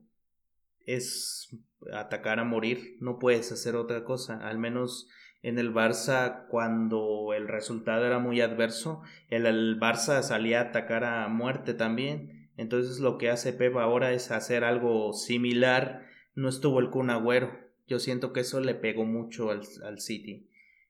es 0.87 1.55
atacar 1.93 2.39
a 2.39 2.45
morir, 2.45 2.97
no 3.01 3.19
puedes 3.19 3.53
hacer 3.53 3.77
otra 3.77 4.05
cosa, 4.05 4.39
al 4.39 4.59
menos 4.59 5.09
en 5.43 5.59
el 5.59 5.73
Barça 5.73 6.47
cuando 6.49 7.33
el 7.33 7.47
resultado 7.47 8.05
era 8.05 8.19
muy 8.19 8.41
adverso, 8.41 9.03
el, 9.29 9.47
el, 9.47 9.79
Barça 9.79 10.23
salía 10.23 10.59
a 10.59 10.65
atacar 10.65 11.05
a 11.05 11.29
muerte 11.29 11.75
también. 11.75 12.51
Entonces 12.57 12.99
lo 12.99 13.19
que 13.19 13.31
hace 13.31 13.53
Pep 13.53 13.77
ahora 13.77 14.13
es 14.13 14.31
hacer 14.31 14.65
algo 14.65 15.13
similar. 15.13 16.07
No 16.35 16.49
estuvo 16.49 16.81
el 16.81 16.91
Kun 16.91 17.11
Agüero. 17.11 17.53
Yo 17.87 18.01
siento 18.01 18.33
que 18.33 18.41
eso 18.41 18.61
le 18.61 18.75
pegó 18.75 19.05
mucho 19.05 19.51
al, 19.51 19.61
al 19.85 20.01
City. 20.01 20.49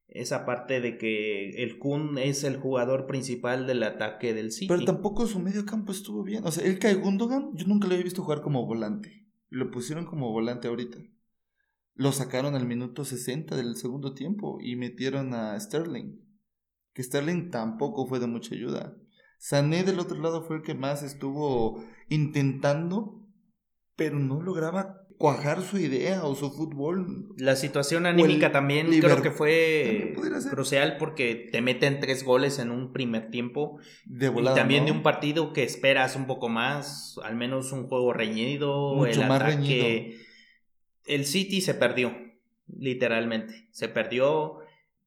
Esa 0.08 0.46
parte 0.46 0.80
de 0.80 0.96
que 0.96 1.50
el 1.62 1.78
Kun 1.78 2.16
es 2.16 2.44
el 2.44 2.56
jugador 2.56 3.06
principal 3.06 3.66
del 3.66 3.82
ataque 3.82 4.32
del 4.32 4.52
City. 4.52 4.68
Pero 4.68 4.84
tampoco 4.84 5.26
su 5.26 5.40
medio 5.40 5.66
campo 5.66 5.92
estuvo 5.92 6.22
bien. 6.22 6.46
O 6.46 6.52
sea, 6.52 6.64
el 6.64 6.78
Kai 6.78 6.94
Gundogan, 6.94 7.50
yo 7.54 7.66
nunca 7.66 7.88
lo 7.88 7.94
había 7.94 8.04
visto 8.04 8.22
jugar 8.22 8.40
como 8.40 8.64
volante. 8.64 9.25
Lo 9.48 9.70
pusieron 9.70 10.06
como 10.06 10.32
volante 10.32 10.68
ahorita. 10.68 10.98
Lo 11.94 12.12
sacaron 12.12 12.54
al 12.54 12.66
minuto 12.66 13.04
60 13.04 13.56
del 13.56 13.76
segundo 13.76 14.12
tiempo 14.12 14.58
y 14.60 14.76
metieron 14.76 15.32
a 15.34 15.58
Sterling. 15.58 16.20
Que 16.92 17.02
Sterling 17.02 17.50
tampoco 17.50 18.06
fue 18.06 18.20
de 18.20 18.26
mucha 18.26 18.54
ayuda. 18.54 18.96
Sané 19.38 19.84
del 19.84 19.98
otro 19.98 20.18
lado 20.18 20.42
fue 20.42 20.56
el 20.56 20.62
que 20.62 20.74
más 20.74 21.02
estuvo 21.02 21.82
intentando, 22.08 23.26
pero 23.94 24.18
no 24.18 24.42
lograba 24.42 25.05
cuajar 25.18 25.62
su 25.62 25.78
idea 25.78 26.24
o 26.24 26.34
su 26.34 26.50
fútbol. 26.50 27.28
La 27.36 27.56
situación 27.56 28.06
anímica 28.06 28.52
también 28.52 28.88
creo 29.00 29.22
que 29.22 29.30
fue 29.30 30.14
crucial 30.50 30.96
porque 30.98 31.48
te 31.50 31.60
meten 31.62 32.00
tres 32.00 32.24
goles 32.24 32.58
en 32.58 32.70
un 32.70 32.92
primer 32.92 33.30
tiempo. 33.30 33.78
De 34.04 34.28
y 34.28 34.44
también 34.54 34.84
de 34.84 34.92
un 34.92 35.02
partido 35.02 35.52
que 35.52 35.62
esperas 35.62 36.16
un 36.16 36.26
poco 36.26 36.48
más, 36.48 37.18
al 37.22 37.36
menos 37.36 37.72
un 37.72 37.88
juego 37.88 38.12
reñido. 38.12 38.94
Mucho 38.94 39.22
más 39.22 39.42
reñido 39.42 39.86
el 41.06 41.24
City 41.24 41.60
se 41.60 41.74
perdió, 41.74 42.14
literalmente. 42.66 43.68
Se 43.70 43.88
perdió, 43.88 44.58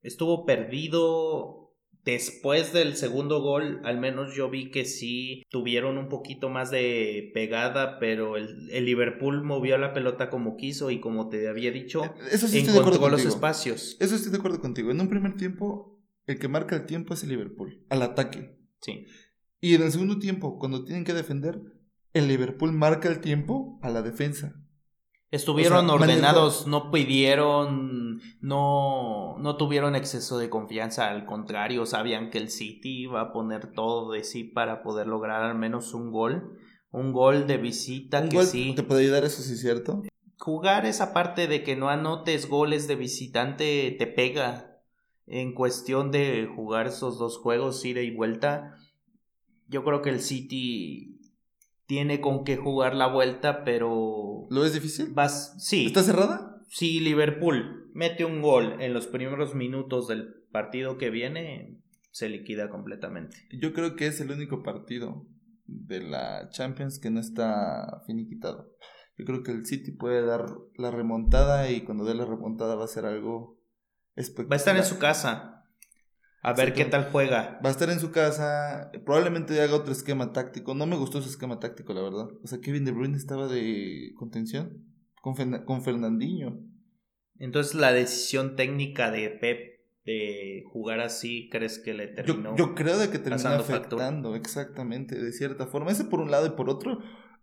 estuvo 0.01 0.45
perdido. 0.45 1.68
Después 2.05 2.73
del 2.73 2.95
segundo 2.95 3.41
gol, 3.41 3.81
al 3.83 3.99
menos 3.99 4.33
yo 4.35 4.49
vi 4.49 4.71
que 4.71 4.85
sí 4.85 5.43
tuvieron 5.49 5.97
un 5.97 6.07
poquito 6.09 6.49
más 6.49 6.71
de 6.71 7.29
pegada, 7.33 7.99
pero 7.99 8.37
el, 8.37 8.85
Liverpool 8.85 9.43
movió 9.43 9.77
la 9.77 9.93
pelota 9.93 10.29
como 10.29 10.55
quiso 10.55 10.91
y 10.91 10.99
como 10.99 11.29
te 11.29 11.47
había 11.47 11.71
dicho, 11.71 12.01
Eso 12.31 12.47
sí 12.47 12.59
encontró 12.59 13.09
los 13.09 13.25
espacios. 13.25 13.97
Eso 13.99 14.15
estoy 14.15 14.31
de 14.31 14.37
acuerdo 14.37 14.61
contigo. 14.61 14.91
En 14.91 15.01
un 15.01 15.09
primer 15.09 15.35
tiempo, 15.35 15.99
el 16.25 16.39
que 16.39 16.47
marca 16.47 16.75
el 16.75 16.85
tiempo 16.85 17.13
es 17.13 17.23
el 17.23 17.29
Liverpool, 17.29 17.83
al 17.89 18.01
ataque. 18.01 18.57
Sí. 18.81 19.05
Y 19.61 19.75
en 19.75 19.83
el 19.83 19.91
segundo 19.91 20.19
tiempo, 20.19 20.57
cuando 20.57 20.85
tienen 20.85 21.03
que 21.03 21.13
defender, 21.13 21.59
el 22.13 22.27
Liverpool 22.27 22.71
marca 22.71 23.09
el 23.09 23.19
tiempo 23.19 23.77
a 23.81 23.89
la 23.89 24.01
defensa. 24.01 24.55
Estuvieron 25.31 25.87
ordenados, 25.91 26.65
no 26.65 26.89
pidieron, 26.89 28.19
no, 28.41 29.37
no 29.37 29.57
tuvieron 29.57 29.95
exceso 29.95 30.39
de 30.39 30.49
confianza, 30.49 31.09
al 31.09 31.27
contrario, 31.27 31.85
sabían 31.85 32.31
que 32.31 32.39
el 32.39 32.49
City 32.49 33.03
iba 33.03 33.21
a 33.21 33.31
poner 33.31 33.71
todo 33.71 34.11
de 34.11 34.23
sí 34.23 34.43
para 34.43 34.81
poder 34.81 35.05
lograr 35.05 35.43
al 35.43 35.55
menos 35.55 35.93
un 35.93 36.11
gol, 36.11 36.57
un 36.91 37.13
gol 37.13 37.45
de 37.45 37.57
visita 37.57 38.27
que 38.27 38.43
sí. 38.43 38.73
¿Te 38.75 38.81
puede 38.81 39.03
ayudar 39.03 39.23
eso, 39.23 39.43
sí 39.43 39.55
cierto? 39.55 40.01
Jugar 40.39 40.87
esa 40.87 41.13
parte 41.13 41.45
de 41.45 41.63
que 41.63 41.75
no 41.75 41.89
anotes 41.89 42.49
goles 42.49 42.87
de 42.87 42.95
visitante 42.95 43.95
te 43.99 44.07
pega 44.07 44.81
en 45.27 45.53
cuestión 45.53 46.09
de 46.09 46.49
jugar 46.55 46.87
esos 46.87 47.19
dos 47.19 47.37
juegos, 47.37 47.85
ida 47.85 48.01
y 48.01 48.09
vuelta. 48.09 48.77
Yo 49.67 49.83
creo 49.83 50.01
que 50.01 50.09
el 50.09 50.21
City 50.21 51.18
tiene 51.89 52.21
con 52.21 52.43
qué 52.43 52.55
jugar 52.55 52.93
la 52.93 53.07
vuelta, 53.07 53.63
pero... 53.63 54.45
¿Lo 54.51 54.63
es 54.63 54.73
difícil? 54.75 55.07
Vas, 55.11 55.55
sí. 55.57 55.87
¿Está 55.87 56.03
cerrada? 56.03 56.61
Si 56.67 56.99
Liverpool 56.99 57.89
mete 57.95 58.25
un 58.25 58.43
gol 58.43 58.79
en 58.79 58.93
los 58.93 59.07
primeros 59.07 59.55
minutos 59.55 60.07
del 60.07 60.35
partido 60.51 60.99
que 60.99 61.09
viene, 61.09 61.81
se 62.11 62.29
liquida 62.29 62.69
completamente. 62.69 63.37
Yo 63.59 63.73
creo 63.73 63.95
que 63.95 64.05
es 64.05 64.21
el 64.21 64.29
único 64.29 64.61
partido 64.61 65.25
de 65.65 66.01
la 66.01 66.49
Champions 66.51 66.99
que 66.99 67.09
no 67.09 67.19
está 67.19 68.03
finiquitado. 68.05 68.71
Yo 69.17 69.25
creo 69.25 69.41
que 69.41 69.51
el 69.51 69.65
City 69.65 69.91
puede 69.91 70.23
dar 70.23 70.45
la 70.75 70.91
remontada 70.91 71.71
y 71.71 71.81
cuando 71.81 72.05
dé 72.05 72.13
la 72.13 72.25
remontada 72.25 72.75
va 72.75 72.85
a 72.85 72.87
ser 72.87 73.05
algo 73.05 73.59
espectacular. 74.15 74.51
Va 74.51 74.55
a 74.55 74.57
estar 74.57 74.77
en 74.77 74.85
su 74.85 74.99
casa. 74.99 75.58
A 76.41 76.53
ver 76.53 76.73
qué 76.73 76.85
tal 76.85 77.09
juega. 77.11 77.59
Va 77.63 77.69
a 77.69 77.71
estar 77.71 77.89
en 77.89 77.99
su 77.99 78.11
casa. 78.11 78.91
Probablemente 79.05 79.59
haga 79.61 79.75
otro 79.75 79.91
esquema 79.91 80.31
táctico. 80.31 80.73
No 80.73 80.85
me 80.85 80.95
gustó 80.95 81.21
su 81.21 81.29
esquema 81.29 81.59
táctico, 81.59 81.93
la 81.93 82.01
verdad. 82.01 82.27
O 82.43 82.47
sea, 82.47 82.59
Kevin 82.61 82.85
De 82.85 82.91
Bruyne 82.91 83.17
estaba 83.17 83.47
de 83.47 84.13
contención 84.15 84.85
con, 85.21 85.35
con 85.65 85.81
Fernandinho. 85.83 86.59
Entonces, 87.37 87.75
la 87.75 87.91
decisión 87.91 88.55
técnica 88.55 89.11
de 89.11 89.29
Pep 89.29 89.79
de 90.05 90.63
jugar 90.71 91.01
así, 91.01 91.49
¿crees 91.51 91.77
que 91.79 91.93
le 91.93 92.07
terminó? 92.07 92.55
Yo, 92.55 92.73
creo 92.73 92.97
de 92.97 93.09
que 93.09 93.19
terminó 93.19 93.49
afectando, 93.49 94.35
exactamente, 94.35 95.21
de 95.21 95.31
cierta 95.33 95.67
forma. 95.67 95.91
Ese 95.91 96.05
por 96.05 96.19
un 96.19 96.31
lado 96.31 96.47
y 96.47 96.51
por 96.51 96.69
otro, 96.69 96.99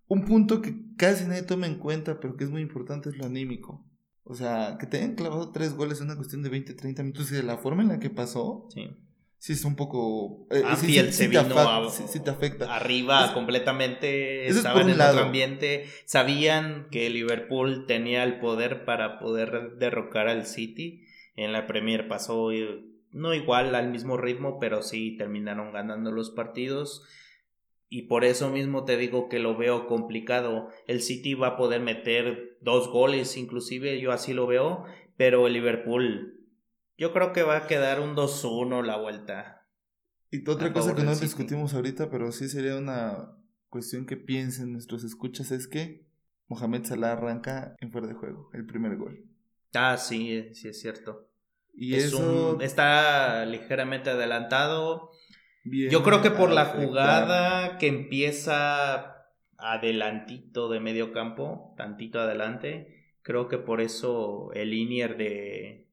un 0.09 0.25
punto 0.25 0.63
que 0.63 0.75
casi 0.97 1.27
nadie 1.27 1.43
toma 1.43 1.67
en 1.67 1.79
cuenta, 1.79 2.19
pero 2.19 2.37
que 2.37 2.45
es 2.45 2.51
muy 2.51 2.63
importante, 2.63 3.11
es 3.11 3.17
lo 3.17 3.27
anímico. 3.27 3.87
O 4.29 4.35
sea, 4.35 4.77
que 4.79 4.87
te 4.87 4.99
hayan 4.99 5.15
clavado 5.15 5.53
tres 5.53 5.75
goles 5.75 6.01
en 6.01 6.07
una 6.07 6.17
cuestión 6.17 6.43
de 6.43 6.49
20, 6.49 6.75
30 6.75 7.03
minutos 7.03 7.31
y 7.31 7.37
de 7.37 7.45
la 7.45 7.59
forma 7.59 7.83
en 7.83 7.89
la 7.89 8.01
que 8.01 8.11
pasó. 8.11 8.67
Sí. 8.75 8.91
Sí, 9.39 9.53
es 9.53 9.65
un 9.65 9.77
poco. 9.77 10.49
Eh, 10.51 10.63
sí, 10.77 11.13
se 11.13 11.29
vino 11.29 11.45
te 11.45 12.31
afecta. 12.31 12.75
arriba 12.75 13.33
completamente. 13.35 14.49
estaban 14.49 14.91
en 14.91 15.01
otro 15.01 15.21
ambiente. 15.21 15.87
Sabían 16.07 16.89
que 16.91 17.09
Liverpool 17.11 17.87
tenía 17.87 18.25
el 18.25 18.41
poder 18.41 18.85
para 18.85 19.21
poder 19.21 19.77
derrocar 19.79 20.27
al 20.27 20.47
City. 20.47 21.05
En 21.37 21.53
la 21.53 21.69
Premier 21.69 22.09
pasó, 22.09 22.51
eh, 22.51 22.85
no 23.13 23.35
igual 23.35 23.75
al 23.77 23.91
mismo 23.91 24.17
ritmo, 24.17 24.59
pero 24.59 24.83
sí 24.83 25.17
terminaron 25.17 25.73
ganando 25.73 26.11
los 26.11 26.31
partidos 26.31 27.05
y 27.89 28.03
por 28.03 28.25
eso 28.25 28.51
mismo 28.51 28.85
te 28.85 28.97
digo 28.97 29.29
que 29.29 29.39
lo 29.39 29.57
veo 29.57 29.87
complicado. 29.87 30.69
El 30.87 31.03
City 31.03 31.35
va 31.35 31.49
a 31.49 31.57
poder 31.57 31.81
meter 31.81 32.59
dos 32.61 32.89
goles, 32.89 33.37
inclusive 33.37 34.01
yo 34.01 34.13
así 34.13 34.33
lo 34.33 34.47
veo, 34.47 34.85
pero 35.17 35.47
el 35.47 35.53
Liverpool, 35.53 36.45
yo 36.99 37.13
creo 37.13 37.33
que 37.33 37.43
va 37.43 37.59
a 37.59 37.67
quedar 37.67 38.01
un 38.01 38.17
2-1 38.17 38.85
la 38.85 38.97
vuelta. 38.97 39.69
Y 40.31 40.49
otra 40.49 40.73
cosa 40.73 40.95
que 40.95 41.05
no 41.05 41.15
discutimos 41.15 41.75
ahorita, 41.75 42.11
pero 42.11 42.33
sí 42.33 42.49
sería 42.49 42.77
una 42.77 43.37
cuestión 43.69 44.07
que 44.07 44.17
piensen 44.17 44.73
nuestros 44.73 45.05
escuchas, 45.05 45.53
es 45.53 45.69
que 45.69 46.07
Mohamed 46.49 46.85
Salah 46.85 47.13
arranca 47.13 47.77
en 47.81 47.93
fuera 47.93 48.09
de 48.09 48.15
juego, 48.15 48.51
el 48.53 48.67
primer 48.67 48.97
gol. 48.97 49.25
Ah, 49.75 49.97
sí, 49.97 50.55
sí 50.55 50.69
es 50.69 50.81
cierto. 50.81 51.29
Y 51.73 51.95
eso... 51.95 52.59
está 52.61 53.45
ligeramente 53.45 54.11
adelantado 54.11 55.11
yo 55.91 56.03
creo 56.03 56.23
que 56.23 56.31
por 56.31 56.51
la 56.51 56.67
jugada 56.67 57.79
que 57.79 57.89
empieza 57.89 59.27
adelantito 59.59 60.69
de 60.69 60.81
medio 60.81 61.13
campo, 61.13 61.75
tantito 61.77 62.21
adelante, 62.21 62.97
creo 63.23 63.49
que 63.49 63.59
por 63.59 63.81
eso 63.81 64.51
el 64.55 64.71
linier 64.71 65.17
de, 65.17 65.89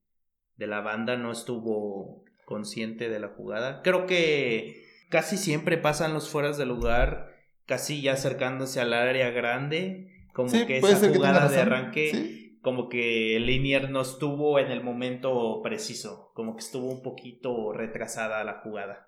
de 0.57 0.67
la 0.67 0.81
banda 0.81 1.17
no 1.17 1.31
estuvo 1.31 2.23
consciente 2.45 3.09
de 3.09 3.19
la 3.19 3.29
jugada. 3.29 3.81
Creo 3.81 4.05
que 4.05 4.83
casi 5.09 5.37
siempre 5.37 5.77
pasan 5.77 6.13
los 6.13 6.29
fueras 6.29 6.57
de 6.57 6.65
lugar, 6.65 7.33
casi 7.65 8.01
ya 8.01 8.13
acercándose 8.13 8.79
al 8.81 8.93
área 8.93 9.31
grande, 9.31 10.27
como 10.33 10.51
que 10.51 10.77
esa 10.77 11.09
jugada 11.09 11.47
de 11.47 11.61
arranque, 11.61 12.57
como 12.61 12.89
que 12.89 13.35
el 13.35 13.45
linier 13.45 13.89
no 13.89 14.01
estuvo 14.01 14.59
en 14.59 14.71
el 14.71 14.83
momento 14.83 15.61
preciso, 15.63 16.31
como 16.33 16.55
que 16.55 16.61
estuvo 16.61 16.89
un 16.89 17.01
poquito 17.01 17.73
retrasada 17.73 18.43
la 18.43 18.61
jugada. 18.63 19.07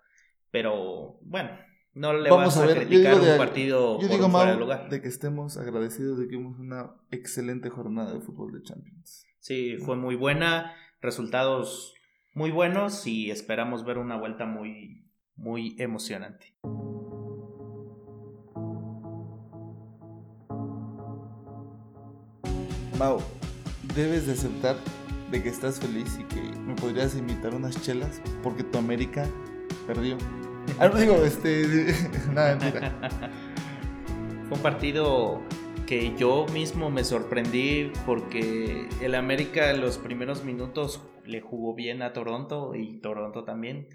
Pero 0.56 1.20
bueno, 1.24 1.50
no 1.96 2.13
le 2.13 2.30
vamos 2.30 2.56
a, 2.56 2.65
criticar 2.65 3.20
un 3.20 3.38
partido 3.38 4.00
yo 4.00 4.08
digo 4.08 4.30
fuera 4.30 4.54
de 4.54 4.58
lugar. 4.58 4.88
De 4.88 5.02
que 5.02 5.10
estemos 5.10 5.58
agradecidos 5.58 6.18
de 6.18 6.30
que 6.30 6.36
hemos 6.36 6.58
una 6.60 6.96
excelente 7.12 7.70
jornada 7.70 8.13
de 8.13 8.22
fútbol 8.22 8.54
de 8.54 8.63
Champions. 8.63 9.26
Sí, 9.39 9.76
fue 9.80 9.98
muy 9.98 10.15
buena, 10.15 10.74
resultados 11.02 11.94
muy 12.34 12.52
buenos 12.52 13.06
y 13.06 13.32
esperamos 13.32 13.84
ver 13.84 13.98
una 13.98 14.15
vuelta 14.15 14.46
muy, 14.46 15.12
muy 15.36 15.76
emocionante. 15.78 16.56
Mau, 22.98 23.20
debes 23.94 24.26
de 24.26 24.32
aceptar 24.32 24.78
de 25.32 25.44
que 25.44 25.50
estás 25.50 25.82
feliz 25.82 26.18
y 26.18 26.24
que 26.34 26.39
me 26.62 26.76
podrías 26.76 27.13
invitar 27.18 27.54
unas 27.54 27.82
chelas 27.82 28.22
porque 28.41 28.63
tu 28.63 28.78
América 28.78 29.28
perdió. 29.86 30.18
Ah, 30.80 30.90
no 30.90 30.98
digo, 31.00 31.16
este. 31.24 31.94
Nada, 32.34 32.56
mentira. 32.56 32.92
Fue 34.48 34.58
un 34.58 34.64
partido 34.64 35.42
que 35.86 36.16
yo 36.18 36.46
mismo 36.52 36.90
me 36.90 37.04
sorprendí 37.04 37.92
porque 38.06 38.88
el 39.02 39.16
América 39.16 39.70
en 39.70 39.82
los 39.82 39.98
primeros 39.98 40.44
minutos 40.44 41.02
le 41.26 41.42
jugó 41.42 41.76
bien 41.76 42.02
a 42.02 42.14
Toronto 42.14 42.74
y 42.76 43.00
Toronto 43.00 43.44
también. 43.44 43.88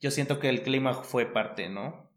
Yo 0.00 0.10
siento 0.10 0.38
que 0.40 0.48
el 0.48 0.62
clima 0.62 0.94
fue 0.94 1.26
parte, 1.26 1.68
¿no? 1.68 2.10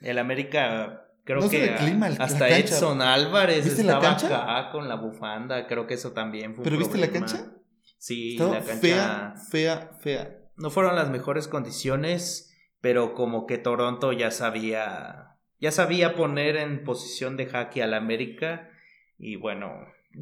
El 0.00 0.18
América 0.18 1.08
creo 1.24 1.48
que 1.48 1.70
hasta 2.18 2.48
Edson 2.50 3.00
Álvarez 3.02 3.66
estaba 3.66 4.10
acá 4.10 4.70
con 4.70 4.88
la 4.88 4.96
bufanda, 4.96 5.66
creo 5.66 5.86
que 5.86 5.94
eso 5.94 6.12
también 6.12 6.54
fue 6.54 6.64
¿Pero 6.64 6.76
viste 6.78 6.98
la 6.98 7.08
cancha? 7.08 7.52
Sí, 7.98 8.32
Estaba 8.32 8.54
la 8.54 8.64
cancha. 8.64 8.80
fea, 8.80 9.34
fea, 9.50 9.90
fea. 10.00 10.38
No 10.56 10.70
fueron 10.70 10.96
las 10.96 11.08
mejores 11.10 11.48
condiciones, 11.48 12.51
pero 12.82 13.14
como 13.14 13.46
que 13.46 13.56
Toronto 13.56 14.12
ya 14.12 14.30
sabía. 14.30 15.38
Ya 15.58 15.70
sabía 15.70 16.14
poner 16.16 16.56
en 16.56 16.84
posición 16.84 17.36
de 17.38 17.46
jaque 17.46 17.82
al 17.82 17.94
América. 17.94 18.68
Y 19.16 19.36
bueno, 19.36 19.70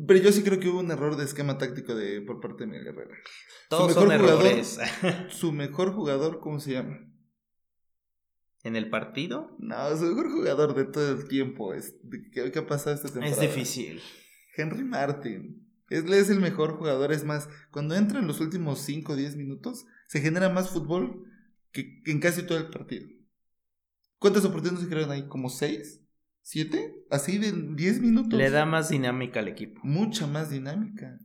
Pero 0.07 0.21
yo 0.21 0.31
sí 0.31 0.43
creo 0.45 0.61
que 0.61 0.69
hubo 0.69 0.81
un 0.81 0.91
error 0.91 1.17
de 1.17 1.25
esquema 1.25 1.57
táctico 1.59 1.95
de, 1.95 2.21
por 2.21 2.39
parte 2.41 2.65
de 2.65 2.71
Miguel 2.71 2.89
Herrera. 2.89 3.17
todos 3.71 3.89
mejor 3.89 4.09
son 4.09 4.21
jugador- 4.21 4.47
errores. 4.47 4.79
Su 5.31 5.53
mejor 5.53 5.93
jugador, 5.95 6.39
¿cómo 6.41 6.61
se 6.61 6.73
llama? 6.75 7.07
en 8.63 8.77
el 8.77 8.91
partido 8.91 9.57
No, 9.59 9.97
su 9.97 10.05
mejor 10.05 10.31
jugador 10.31 10.75
de 10.75 10.85
todo 10.85 11.13
el 11.13 11.27
tiempo. 11.29 11.73
Es, 11.73 11.95
¿qué, 12.33 12.53
ha 12.59 12.67
pasado 12.67 12.95
esta 12.95 13.09
temporada? 13.09 13.33
es 13.33 13.41
difícil. 13.41 14.03
Henry 14.55 14.85
Martin. 14.85 15.67
Él 15.89 16.13
es 16.13 16.29
el 16.29 16.41
mejor 16.41 16.77
jugador. 16.77 17.11
Es 17.11 17.25
más, 17.25 17.49
cuando 17.71 17.95
entra 17.95 18.19
en 18.19 18.27
los 18.27 18.41
últimos 18.41 18.81
5 18.81 19.15
o 19.15 19.17
10 19.17 19.37
minutos, 19.37 19.87
se 20.09 20.21
genera 20.21 20.51
más 20.51 20.69
fútbol 20.69 21.25
que, 21.73 22.03
en 22.07 22.21
casi 22.21 22.43
todo 22.45 22.59
el 22.59 22.69
partido. 22.69 23.07
¿Cuántas 24.19 24.45
oportunidades 24.45 24.85
se 24.85 24.91
crearon 24.91 25.11
ahí? 25.13 25.27
¿Como 25.29 25.49
6? 25.49 26.03
¿7? 26.45 26.95
Así 27.11 27.39
de 27.39 27.53
10 27.53 28.01
minutos. 28.01 28.39
Le 28.39 28.51
da 28.51 28.67
más 28.67 28.89
dinámica 28.89 29.41
al 29.41 29.49
equipo. 29.49 29.81
mucha 29.83 30.27
más 30.27 30.51
dinámica. 30.51 31.19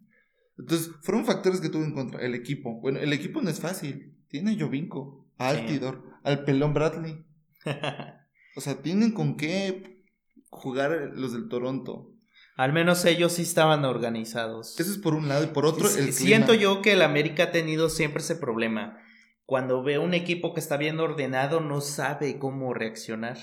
Entonces, 0.58 0.92
fueron 1.02 1.26
factores 1.26 1.60
que 1.60 1.70
tuvo 1.70 1.84
en 1.84 1.94
contra. 1.94 2.22
El 2.22 2.34
equipo. 2.36 2.80
Bueno, 2.80 3.00
el 3.00 3.12
equipo 3.12 3.42
no 3.42 3.50
es 3.50 3.60
fácil. 3.60 4.16
Tiene 4.30 4.52
a 4.54 4.60
Jovinko, 4.60 5.28
a 5.38 5.52
Sí. 5.52 5.58
Altidor, 5.60 6.04
al 6.24 6.44
pelón 6.46 6.74
Bradley. 6.74 7.26
O 8.58 8.62
sea, 8.62 8.82
tienen 8.82 9.12
con 9.12 9.36
qué 9.36 10.02
jugar 10.50 11.12
los 11.14 11.34
del 11.34 11.50
Toronto. 11.50 12.14
Al 12.56 12.72
menos 12.72 13.04
ellos 13.04 13.34
sí 13.34 13.42
estaban 13.42 13.84
organizados. 13.84 14.80
Eso 14.80 14.92
es 14.94 14.98
por 14.98 15.14
un 15.14 15.28
lado. 15.28 15.44
Y 15.44 15.48
por 15.48 15.66
otro, 15.66 15.90
el 15.90 16.14
Siento 16.14 16.54
clima. 16.54 16.62
yo 16.64 16.82
que 16.82 16.94
el 16.94 17.02
América 17.02 17.44
ha 17.44 17.52
tenido 17.52 17.90
siempre 17.90 18.22
ese 18.24 18.38
problema. 18.38 18.98
Cuando 19.46 19.84
ve 19.84 20.00
un 20.00 20.14
equipo 20.14 20.54
que 20.54 20.60
está 20.60 20.78
bien 20.78 21.00
ordenado, 21.00 21.60
no 21.60 21.82
sabe 21.82 22.40
cómo 22.40 22.74
reaccionar. 22.74 23.38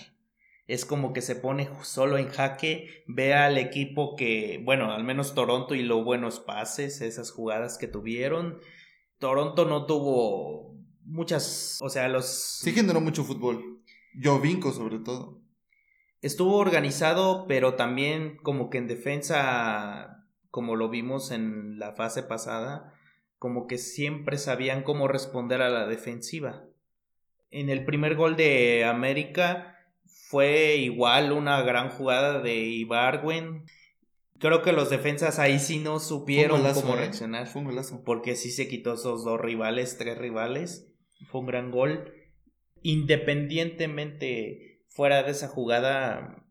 Es 0.66 0.84
como 0.84 1.12
que 1.12 1.22
se 1.22 1.36
pone 1.36 1.68
solo 1.82 2.18
en 2.18 2.28
jaque, 2.28 3.04
ve 3.06 3.34
al 3.34 3.58
equipo 3.58 4.16
que, 4.16 4.60
bueno, 4.64 4.92
al 4.92 5.04
menos 5.04 5.34
Toronto 5.34 5.74
y 5.74 5.82
los 5.82 6.04
buenos 6.04 6.40
pases, 6.40 7.00
esas 7.00 7.30
jugadas 7.30 7.78
que 7.78 7.88
tuvieron. 7.88 8.58
Toronto 9.18 9.64
no 9.64 9.86
tuvo 9.86 10.76
muchas, 11.04 11.78
o 11.80 11.88
sea, 11.88 12.08
los... 12.08 12.26
Sí 12.26 12.72
generó 12.72 13.00
mucho 13.00 13.22
fútbol. 13.22 13.80
Jovinko, 14.20 14.72
sobre 14.72 14.98
todo. 14.98 15.40
Estuvo 16.20 16.56
organizado, 16.56 17.46
pero 17.46 17.74
también 17.74 18.36
como 18.42 18.70
que 18.70 18.78
en 18.78 18.86
defensa, 18.86 20.26
como 20.50 20.76
lo 20.76 20.88
vimos 20.88 21.30
en 21.30 21.78
la 21.78 21.92
fase 21.92 22.22
pasada, 22.22 22.94
como 23.42 23.66
que 23.66 23.76
siempre 23.76 24.38
sabían 24.38 24.84
cómo 24.84 25.08
responder 25.08 25.62
a 25.62 25.68
la 25.68 25.88
defensiva. 25.88 26.62
En 27.50 27.70
el 27.70 27.84
primer 27.84 28.14
gol 28.14 28.36
de 28.36 28.84
América 28.84 29.80
fue 30.28 30.76
igual 30.76 31.32
una 31.32 31.60
gran 31.62 31.88
jugada 31.88 32.40
de 32.40 32.54
Ibargüen. 32.54 33.64
Creo 34.38 34.62
que 34.62 34.70
los 34.70 34.90
defensas 34.90 35.40
ahí 35.40 35.58
sí 35.58 35.80
no 35.80 35.98
supieron 35.98 36.60
golazo, 36.60 36.82
cómo 36.82 36.94
¿eh? 36.94 36.98
reaccionar 36.98 37.48
Fue 37.48 37.62
un 37.62 37.66
golazo. 37.66 38.04
porque 38.04 38.36
sí 38.36 38.52
se 38.52 38.68
quitó 38.68 38.94
esos 38.94 39.24
dos 39.24 39.40
rivales, 39.40 39.98
tres 39.98 40.18
rivales. 40.18 40.86
Fue 41.28 41.40
un 41.40 41.48
gran 41.48 41.72
gol. 41.72 42.14
Independientemente 42.82 44.84
fuera 44.88 45.24
de 45.24 45.32
esa 45.32 45.48
jugada, 45.48 46.46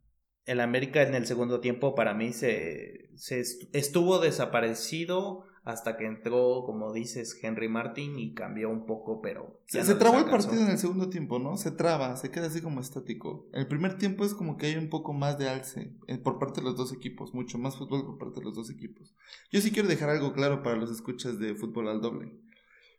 el 0.45 0.59
América 0.59 1.03
en 1.03 1.15
el 1.15 1.25
segundo 1.25 1.61
tiempo 1.61 1.95
para 1.95 2.13
mí 2.13 2.33
se, 2.33 3.11
se 3.15 3.39
est- 3.39 3.73
estuvo 3.73 4.19
desaparecido 4.19 5.45
hasta 5.63 5.95
que 5.95 6.05
entró, 6.05 6.63
como 6.65 6.91
dices, 6.91 7.37
Henry 7.41 7.69
Martin 7.69 8.17
y 8.17 8.33
cambió 8.33 8.69
un 8.69 8.87
poco, 8.87 9.21
pero... 9.21 9.61
Se, 9.67 9.77
ya 9.77 9.85
se 9.85 9.93
no 9.93 9.99
trabó 9.99 10.17
el 10.17 10.25
partido 10.25 10.63
en 10.63 10.69
el 10.69 10.79
segundo 10.79 11.09
tiempo, 11.09 11.37
¿no? 11.37 11.55
Se 11.55 11.71
traba, 11.71 12.17
se 12.17 12.31
queda 12.31 12.47
así 12.47 12.61
como 12.61 12.81
estático. 12.81 13.47
El 13.53 13.67
primer 13.67 13.97
tiempo 13.97 14.25
es 14.25 14.33
como 14.33 14.57
que 14.57 14.67
hay 14.67 14.75
un 14.75 14.89
poco 14.89 15.13
más 15.13 15.37
de 15.37 15.49
alce 15.49 15.93
eh, 16.07 16.17
por 16.17 16.39
parte 16.39 16.61
de 16.61 16.65
los 16.65 16.77
dos 16.77 16.91
equipos, 16.91 17.35
mucho 17.35 17.59
más 17.59 17.77
fútbol 17.77 18.05
por 18.05 18.17
parte 18.17 18.39
de 18.39 18.45
los 18.45 18.55
dos 18.55 18.71
equipos. 18.71 19.13
Yo 19.51 19.61
sí 19.61 19.71
quiero 19.71 19.87
dejar 19.87 20.09
algo 20.09 20.33
claro 20.33 20.63
para 20.63 20.77
los 20.77 20.89
escuchas 20.89 21.37
de 21.37 21.53
fútbol 21.53 21.89
al 21.89 22.01
doble. 22.01 22.31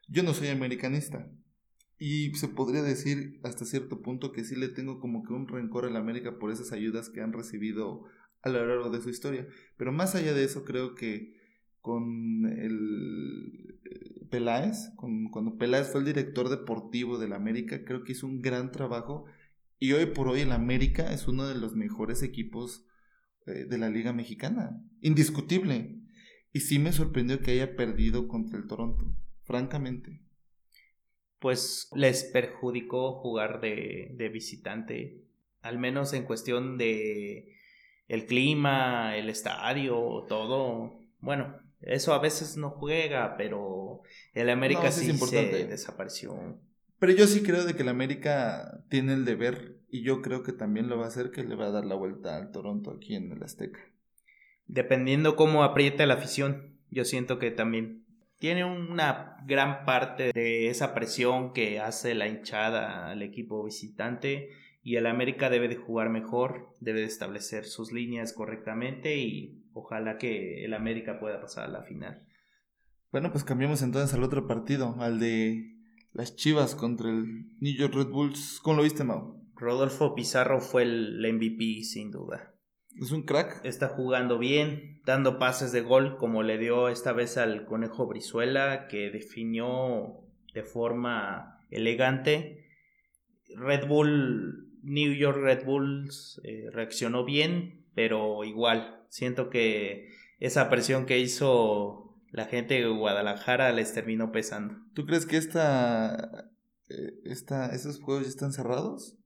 Yo 0.08 0.22
no 0.22 0.32
soy 0.32 0.48
americanista. 0.48 1.28
Y 1.98 2.34
se 2.34 2.48
podría 2.48 2.82
decir 2.82 3.40
hasta 3.44 3.64
cierto 3.64 4.02
punto 4.02 4.32
que 4.32 4.44
sí 4.44 4.56
le 4.56 4.68
tengo 4.68 4.98
como 4.98 5.22
que 5.24 5.32
un 5.32 5.46
rencor 5.46 5.84
a 5.84 5.90
la 5.90 6.00
América 6.00 6.38
por 6.38 6.50
esas 6.50 6.72
ayudas 6.72 7.10
que 7.10 7.20
han 7.20 7.32
recibido 7.32 8.04
a 8.42 8.48
lo 8.48 8.66
largo 8.66 8.90
de 8.90 9.00
su 9.00 9.08
historia. 9.08 9.46
Pero 9.76 9.92
más 9.92 10.14
allá 10.14 10.32
de 10.32 10.44
eso, 10.44 10.64
creo 10.64 10.94
que 10.94 11.41
con 11.82 12.46
el 12.46 13.78
eh, 13.84 14.26
Peláez, 14.30 14.92
cuando 14.96 15.58
Peláez 15.58 15.88
fue 15.88 16.00
el 16.00 16.06
director 16.06 16.48
deportivo 16.48 17.18
del 17.18 17.34
América, 17.34 17.84
creo 17.84 18.04
que 18.04 18.12
hizo 18.12 18.26
un 18.26 18.40
gran 18.40 18.72
trabajo 18.72 19.26
y 19.78 19.92
hoy 19.92 20.06
por 20.06 20.28
hoy 20.28 20.40
el 20.40 20.52
América 20.52 21.12
es 21.12 21.28
uno 21.28 21.46
de 21.46 21.56
los 21.56 21.74
mejores 21.74 22.22
equipos 22.22 22.86
eh, 23.46 23.66
de 23.68 23.78
la 23.78 23.90
Liga 23.90 24.12
Mexicana, 24.12 24.80
indiscutible. 25.00 25.98
Y 26.52 26.60
sí 26.60 26.78
me 26.78 26.92
sorprendió 26.92 27.40
que 27.40 27.50
haya 27.52 27.76
perdido 27.76 28.28
contra 28.28 28.58
el 28.58 28.66
Toronto, 28.66 29.14
francamente. 29.44 30.20
pues 31.38 31.90
les 31.94 32.22
perjudicó 32.22 33.14
jugar 33.14 33.60
de, 33.60 34.14
de 34.16 34.28
visitante, 34.28 35.24
al 35.60 35.78
menos 35.78 36.12
en 36.12 36.24
cuestión 36.24 36.78
de 36.78 37.56
el 38.06 38.26
clima, 38.26 39.16
el 39.16 39.28
estadio, 39.28 40.24
todo. 40.28 41.00
Bueno, 41.20 41.56
eso 41.82 42.12
a 42.14 42.18
veces 42.18 42.56
no 42.56 42.70
juega, 42.70 43.36
pero 43.36 44.02
el 44.34 44.50
América 44.50 44.84
No, 44.84 44.92
sí 44.92 45.04
es 45.08 45.14
importante. 45.14 45.58
se 45.58 45.66
desapareció. 45.66 46.58
Pero 46.98 47.12
yo 47.12 47.26
sí 47.26 47.42
creo 47.42 47.64
de 47.64 47.74
que 47.74 47.82
el 47.82 47.88
América 47.88 48.80
tiene 48.88 49.14
el 49.14 49.24
deber 49.24 49.76
y 49.90 50.02
yo 50.02 50.22
creo 50.22 50.42
que 50.42 50.52
también 50.52 50.88
lo 50.88 50.98
va 50.98 51.06
a 51.06 51.08
hacer 51.08 51.30
que 51.30 51.42
le 51.42 51.56
va 51.56 51.66
a 51.66 51.70
dar 51.72 51.84
la 51.84 51.96
vuelta 51.96 52.36
al 52.36 52.52
Toronto 52.52 52.92
aquí 52.92 53.16
en 53.16 53.32
el 53.32 53.42
Azteca. 53.42 53.80
Dependiendo 54.66 55.34
cómo 55.36 55.64
aprieta 55.64 56.06
la 56.06 56.14
afición, 56.14 56.78
yo 56.90 57.04
siento 57.04 57.38
que 57.38 57.50
también 57.50 58.04
tiene 58.38 58.64
una 58.64 59.36
gran 59.46 59.84
parte 59.84 60.32
de 60.32 60.68
esa 60.68 60.94
presión 60.94 61.52
que 61.52 61.80
hace 61.80 62.14
la 62.14 62.28
hinchada 62.28 63.10
al 63.10 63.22
equipo 63.22 63.64
visitante 63.64 64.50
y 64.82 64.96
el 64.96 65.06
América 65.06 65.50
debe 65.50 65.68
de 65.68 65.76
jugar 65.76 66.08
mejor, 66.08 66.74
debe 66.80 67.00
de 67.00 67.06
establecer 67.06 67.64
sus 67.64 67.92
líneas 67.92 68.32
correctamente 68.32 69.16
y 69.16 69.61
ojalá 69.74 70.18
que 70.18 70.64
el 70.64 70.74
América 70.74 71.18
pueda 71.18 71.40
pasar 71.40 71.64
a 71.64 71.68
la 71.68 71.82
final. 71.82 72.26
Bueno, 73.10 73.30
pues 73.30 73.44
cambiamos 73.44 73.82
entonces 73.82 74.14
al 74.14 74.24
otro 74.24 74.46
partido, 74.46 74.96
al 74.98 75.18
de 75.18 75.72
las 76.12 76.36
Chivas 76.36 76.74
contra 76.74 77.10
el 77.10 77.46
New 77.60 77.74
York 77.76 77.94
Red 77.94 78.08
Bulls. 78.08 78.60
¿Cómo 78.62 78.78
lo 78.78 78.82
viste, 78.82 79.04
Mau? 79.04 79.42
Rodolfo 79.54 80.14
Pizarro 80.14 80.60
fue 80.60 80.82
el 80.82 81.20
MVP 81.32 81.84
sin 81.84 82.10
duda. 82.10 82.54
Es 83.00 83.12
un 83.12 83.22
crack. 83.22 83.64
Está 83.64 83.88
jugando 83.88 84.38
bien, 84.38 85.00
dando 85.04 85.38
pases 85.38 85.72
de 85.72 85.80
gol 85.80 86.16
como 86.18 86.42
le 86.42 86.58
dio 86.58 86.88
esta 86.88 87.12
vez 87.12 87.38
al 87.38 87.64
Conejo 87.64 88.06
Brizuela, 88.06 88.86
que 88.88 89.10
definió 89.10 90.20
de 90.54 90.62
forma 90.62 91.58
elegante. 91.70 92.66
Red 93.56 93.86
Bull, 93.86 94.68
New 94.82 95.12
York 95.14 95.38
Red 95.38 95.64
Bulls 95.64 96.40
eh, 96.44 96.66
reaccionó 96.72 97.24
bien, 97.24 97.86
pero 97.94 98.44
igual, 98.44 99.01
siento 99.12 99.50
que 99.50 100.08
esa 100.40 100.70
presión 100.70 101.04
que 101.04 101.18
hizo 101.18 102.16
la 102.30 102.46
gente 102.46 102.74
de 102.80 102.88
Guadalajara 102.88 103.70
les 103.72 103.92
terminó 103.92 104.32
pesando. 104.32 104.74
¿Tú 104.94 105.04
crees 105.04 105.26
que 105.26 105.36
esta, 105.36 106.50
eh, 106.88 107.12
esta, 107.24 107.74
esos 107.74 108.00
juegos 108.00 108.24
ya 108.24 108.30
están 108.30 108.52
cerrados? 108.54 109.18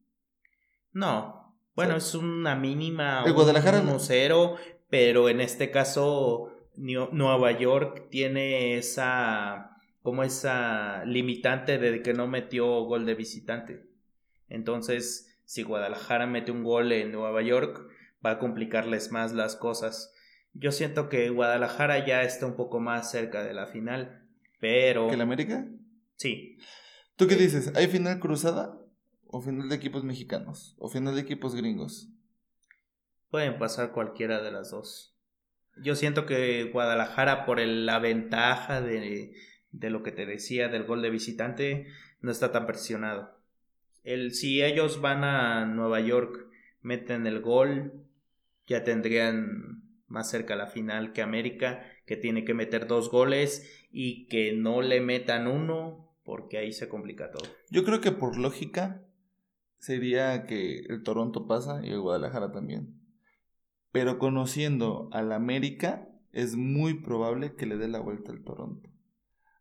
No, 0.93 1.57
bueno, 1.77 1.95
es 1.97 2.15
una 2.17 2.57
mínima 2.57 3.23
El 3.25 3.33
Guadalajara- 3.33 3.81
1-0, 3.83 4.57
pero 4.91 5.29
en 5.29 5.41
este 5.41 5.71
caso 5.71 6.53
Nue- 6.77 7.11
Nueva 7.13 7.53
York 7.53 8.09
tiene 8.11 8.77
esa 8.77 9.71
como 10.03 10.23
esa 10.25 11.05
limitante 11.05 11.79
de 11.79 12.03
que 12.03 12.13
no 12.13 12.27
metió 12.29 12.67
gol 12.85 13.07
de 13.07 13.15
visitante. 13.15 13.87
Entonces, 14.49 15.39
si 15.45 15.63
Guadalajara 15.63 16.27
mete 16.27 16.51
un 16.53 16.63
gol 16.65 16.93
en 16.93 17.13
Nueva 17.13 17.43
York, 17.43 17.87
va 18.27 18.33
a 18.33 18.39
complicarles 18.39 19.11
más 19.13 19.33
las 19.33 19.57
cosas. 19.57 20.13
Yo 20.53 20.73
siento 20.73 21.09
que 21.09 21.31
Guadalajara 21.31 22.05
ya 22.07 22.23
está 22.23 22.47
un 22.47 22.57
poco 22.57 22.81
más 22.81 23.11
cerca 23.11 23.43
de 23.45 23.55
la 23.55 23.67
final, 23.67 24.27
pero 24.61 25.09
¿Que 25.09 25.15
el 25.15 25.21
América? 25.21 25.67
sí, 26.17 26.59
¿Tú 27.17 27.27
qué 27.27 27.37
dices? 27.37 27.73
¿Hay 27.77 27.87
final 27.87 28.21
cruzada? 28.21 28.79
¿O 29.29 29.41
final 29.41 29.69
de 29.69 29.77
equipos 29.77 30.05
mexicanos? 30.05 30.75
¿O 30.79 30.89
final 30.89 31.15
de 31.15 31.23
equipos 31.23 31.55
gringos? 31.55 32.11
Pueden 33.31 33.59
pasar 33.59 33.93
cualquiera 33.93 34.41
de 34.43 34.53
las 34.53 34.71
dos. 34.71 35.15
Yo 35.83 35.95
siento 35.97 36.27
que 36.27 36.65
Guadalajara, 36.73 37.45
por 37.45 37.61
el- 37.61 37.85
la 37.87 37.99
ventaja 37.99 38.81
de, 38.81 39.35
de 39.73 39.91
lo 39.91 40.03
que 40.03 40.13
te 40.13 40.27
decía 40.27 40.69
del 40.69 40.85
gol 40.85 41.03
de 41.03 41.11
visitante, 41.11 41.87
no 42.21 42.31
está 42.31 42.53
tan 42.53 42.67
presionado. 42.67 43.37
El, 44.05 44.33
si 44.35 44.63
ellos 44.63 45.01
van 45.01 45.25
a 45.25 45.67
Nueva 45.67 46.01
York, 46.01 46.47
meten 46.83 47.27
el 47.27 47.41
gol, 47.41 48.06
ya 48.67 48.85
tendrían 48.85 49.83
más 50.07 50.31
cerca 50.31 50.57
la 50.57 50.67
final 50.67 51.13
que 51.13 51.23
América, 51.23 51.83
que 52.07 52.17
tiene 52.17 52.45
que 52.45 52.55
meter 52.55 52.87
dos 52.87 53.11
goles 53.11 53.87
y 53.91 54.27
que 54.29 54.53
no 54.53 54.83
le 54.83 55.01
metan 55.01 55.47
uno, 55.47 56.15
porque 56.25 56.59
ahí 56.59 56.73
se 56.73 56.89
complica 56.89 57.31
todo. 57.31 57.49
Yo 57.71 57.85
creo 57.85 58.01
que 58.01 58.13
por 58.13 58.37
lógica 58.39 59.03
sería 59.79 60.47
que 60.47 60.81
el 60.89 61.03
Toronto 61.03 61.47
pasa 61.47 61.81
y 61.85 61.91
el 61.91 62.01
Guadalajara 62.01 62.53
también. 62.53 63.01
Pero 63.93 64.19
conociendo 64.19 65.09
al 65.13 65.33
América, 65.33 66.09
es 66.33 66.57
muy 66.57 66.95
probable 67.03 67.55
que 67.55 67.67
le 67.67 67.77
dé 67.77 67.89
la 67.89 68.01
vuelta 68.01 68.33
al 68.33 68.45
Toronto. 68.45 68.91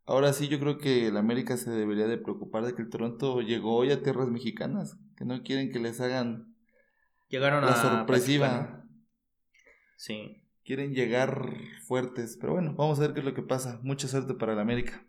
Ahora 0.05 0.33
sí, 0.33 0.47
yo 0.47 0.59
creo 0.59 0.77
que 0.77 1.07
el 1.07 1.17
América 1.17 1.57
se 1.57 1.71
debería 1.71 2.05
de 2.05 2.17
preocupar 2.17 2.63
de 2.65 2.75
que 2.75 2.81
el 2.81 2.89
Toronto 2.89 3.41
llegó 3.41 3.75
hoy 3.75 3.91
a 3.91 4.03
tierras 4.03 4.27
mexicanas, 4.29 4.99
que 5.17 5.25
no 5.25 5.41
quieren 5.41 5.71
que 5.71 5.79
les 5.79 5.99
hagan 5.99 6.55
Llegaron 7.27 7.65
la 7.65 7.71
a 7.71 7.75
sorpresiva. 7.75 8.84
Sí. 9.95 10.41
Quieren 10.63 10.93
llegar 10.93 11.53
fuertes, 11.85 12.37
pero 12.41 12.53
bueno, 12.53 12.73
vamos 12.75 12.97
a 12.97 13.01
ver 13.03 13.13
qué 13.13 13.19
es 13.19 13.25
lo 13.25 13.33
que 13.33 13.43
pasa. 13.43 13.79
Mucha 13.83 14.07
suerte 14.07 14.33
para 14.33 14.53
el 14.53 14.59
América. 14.59 15.05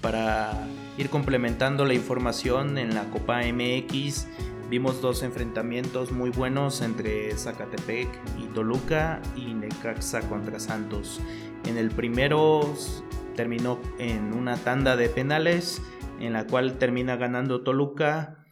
Para 0.00 0.66
ir 0.96 1.10
complementando 1.10 1.84
la 1.84 1.94
información 1.94 2.78
en 2.78 2.94
la 2.94 3.10
Copa 3.10 3.40
MX, 3.42 4.26
vimos 4.70 5.02
dos 5.02 5.22
enfrentamientos 5.22 6.12
muy 6.12 6.30
buenos 6.30 6.80
entre 6.80 7.36
Zacatepec 7.36 8.08
y 8.38 8.46
Toluca 8.54 9.20
y 9.36 9.52
Necaxa 9.52 10.26
contra 10.28 10.60
Santos. 10.60 11.20
En 11.66 11.76
el 11.76 11.90
primero 11.90 12.74
terminó 13.36 13.78
en 13.98 14.32
una 14.32 14.56
tanda 14.56 14.96
de 14.96 15.08
penales 15.08 15.82
en 16.20 16.32
la 16.32 16.46
cual 16.46 16.78
termina 16.78 17.16
ganando 17.16 17.62
Toluca. 17.62 18.44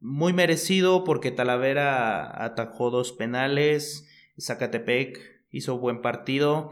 Muy 0.00 0.32
merecido 0.32 1.04
porque 1.04 1.30
Talavera 1.30 2.44
atajó 2.44 2.90
dos 2.90 3.12
penales, 3.12 4.08
Zacatepec 4.38 5.18
hizo 5.50 5.78
buen 5.78 6.02
partido 6.02 6.70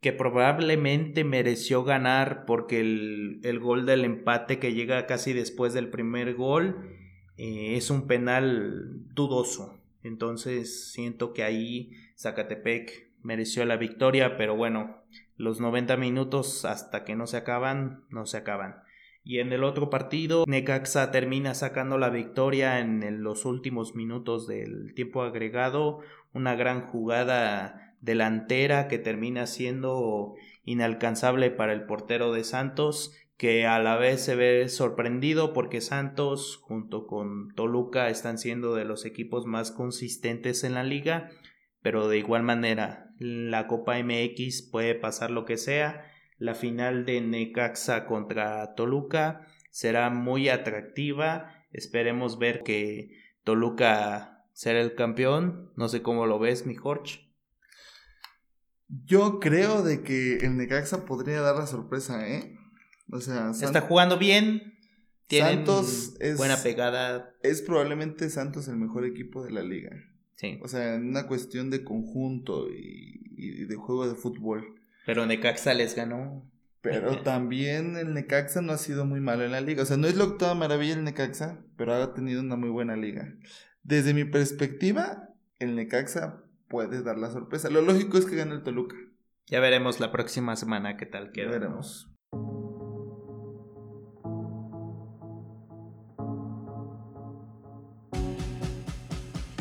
que 0.00 0.12
probablemente 0.12 1.24
mereció 1.24 1.84
ganar 1.84 2.44
porque 2.46 2.80
el, 2.80 3.40
el, 3.42 3.58
gol 3.58 3.84
del 3.84 4.04
empate 4.04 4.58
que 4.58 4.72
llega 4.72 5.06
casi 5.06 5.32
después 5.32 5.74
del 5.74 5.90
primer 5.90 6.34
gol 6.34 6.96
eh, 7.36 7.76
es 7.76 7.90
un 7.90 8.06
penal 8.06 9.04
dudoso. 9.14 9.78
Entonces 10.02 10.92
siento 10.92 11.34
que 11.34 11.42
ahí 11.42 11.92
Zacatepec 12.16 13.10
mereció 13.22 13.64
la 13.66 13.76
victoria, 13.76 14.38
pero 14.38 14.56
bueno, 14.56 15.02
los 15.36 15.60
90 15.60 15.96
minutos 15.98 16.64
hasta 16.64 17.04
que 17.04 17.16
no 17.16 17.26
se 17.26 17.36
acaban, 17.36 18.04
no 18.08 18.24
se 18.24 18.38
acaban. 18.38 18.82
Y 19.22 19.38
en 19.38 19.52
el 19.52 19.64
otro 19.64 19.90
partido, 19.90 20.44
Necaxa 20.46 21.10
termina 21.10 21.54
sacando 21.54 21.98
la 21.98 22.08
victoria 22.08 22.78
en 22.80 23.22
los 23.22 23.44
últimos 23.44 23.94
minutos 23.94 24.46
del 24.46 24.94
tiempo 24.94 25.22
agregado, 25.22 26.00
una 26.32 26.54
gran 26.54 26.80
jugada 26.86 27.96
delantera 28.00 28.88
que 28.88 28.98
termina 28.98 29.46
siendo 29.46 30.34
inalcanzable 30.64 31.50
para 31.50 31.72
el 31.72 31.84
portero 31.84 32.32
de 32.32 32.44
Santos, 32.44 33.14
que 33.36 33.66
a 33.66 33.78
la 33.78 33.96
vez 33.96 34.22
se 34.22 34.36
ve 34.36 34.68
sorprendido 34.68 35.52
porque 35.52 35.80
Santos 35.80 36.58
junto 36.62 37.06
con 37.06 37.54
Toluca 37.54 38.08
están 38.10 38.38
siendo 38.38 38.74
de 38.74 38.84
los 38.84 39.04
equipos 39.04 39.46
más 39.46 39.70
consistentes 39.70 40.64
en 40.64 40.74
la 40.74 40.82
liga, 40.82 41.30
pero 41.82 42.08
de 42.08 42.18
igual 42.18 42.42
manera 42.42 43.14
la 43.18 43.66
Copa 43.66 43.98
MX 43.98 44.68
puede 44.70 44.94
pasar 44.94 45.30
lo 45.30 45.44
que 45.44 45.56
sea, 45.56 46.09
la 46.40 46.54
final 46.54 47.04
de 47.04 47.20
Necaxa 47.20 48.06
contra 48.06 48.74
Toluca 48.74 49.46
será 49.70 50.10
muy 50.10 50.48
atractiva, 50.48 51.54
esperemos 51.72 52.38
ver 52.38 52.64
que 52.64 53.16
Toluca 53.44 54.46
será 54.52 54.80
el 54.80 54.94
campeón, 54.96 55.70
no 55.76 55.88
sé 55.88 56.02
cómo 56.02 56.26
lo 56.26 56.38
ves 56.38 56.66
mi 56.66 56.74
Jorge. 56.74 57.30
Yo 58.88 59.38
creo 59.38 59.82
de 59.82 60.02
que 60.02 60.38
el 60.38 60.56
Necaxa 60.56 61.04
podría 61.04 61.42
dar 61.42 61.56
la 61.56 61.66
sorpresa, 61.66 62.28
¿eh? 62.28 62.58
O 63.12 63.20
sea, 63.20 63.50
está 63.50 63.82
jugando 63.82 64.18
bien. 64.18 64.74
Santos 65.28 66.16
es 66.18 66.36
buena 66.38 66.56
pegada. 66.56 67.36
Es 67.42 67.62
probablemente 67.62 68.30
Santos 68.30 68.66
el 68.66 68.76
mejor 68.76 69.04
equipo 69.04 69.44
de 69.44 69.52
la 69.52 69.62
liga. 69.62 69.90
Sí. 70.34 70.58
O 70.62 70.68
sea, 70.68 70.94
en 70.94 71.08
una 71.08 71.26
cuestión 71.26 71.70
de 71.70 71.84
conjunto 71.84 72.68
y, 72.70 73.66
de 73.66 73.76
juego 73.76 74.08
de 74.08 74.14
fútbol. 74.14 74.79
Pero 75.06 75.26
Necaxa 75.26 75.74
les 75.74 75.94
ganó. 75.94 76.50
Pero 76.82 77.18
también 77.22 77.96
el 77.96 78.14
Necaxa 78.14 78.62
no 78.62 78.72
ha 78.72 78.78
sido 78.78 79.04
muy 79.04 79.20
malo 79.20 79.44
en 79.44 79.52
la 79.52 79.60
liga. 79.60 79.82
O 79.82 79.86
sea, 79.86 79.96
no 79.96 80.06
es 80.06 80.16
la 80.16 80.24
octava 80.24 80.54
maravilla 80.54 80.94
el 80.94 81.04
Necaxa, 81.04 81.64
pero 81.76 81.94
ha 81.94 82.14
tenido 82.14 82.40
una 82.40 82.56
muy 82.56 82.70
buena 82.70 82.96
liga. 82.96 83.34
Desde 83.82 84.14
mi 84.14 84.24
perspectiva, 84.24 85.28
el 85.58 85.76
Necaxa 85.76 86.44
puede 86.68 87.02
dar 87.02 87.18
la 87.18 87.30
sorpresa. 87.30 87.70
Lo 87.70 87.82
lógico 87.82 88.18
es 88.18 88.26
que 88.26 88.36
gane 88.36 88.54
el 88.54 88.62
Toluca. 88.62 88.96
Ya 89.46 89.60
veremos 89.60 90.00
la 90.00 90.12
próxima 90.12 90.54
semana 90.56 90.96
qué 90.96 91.06
tal 91.06 91.32
queda. 91.32 91.46
Ya 91.46 91.50
veremos. 91.50 92.06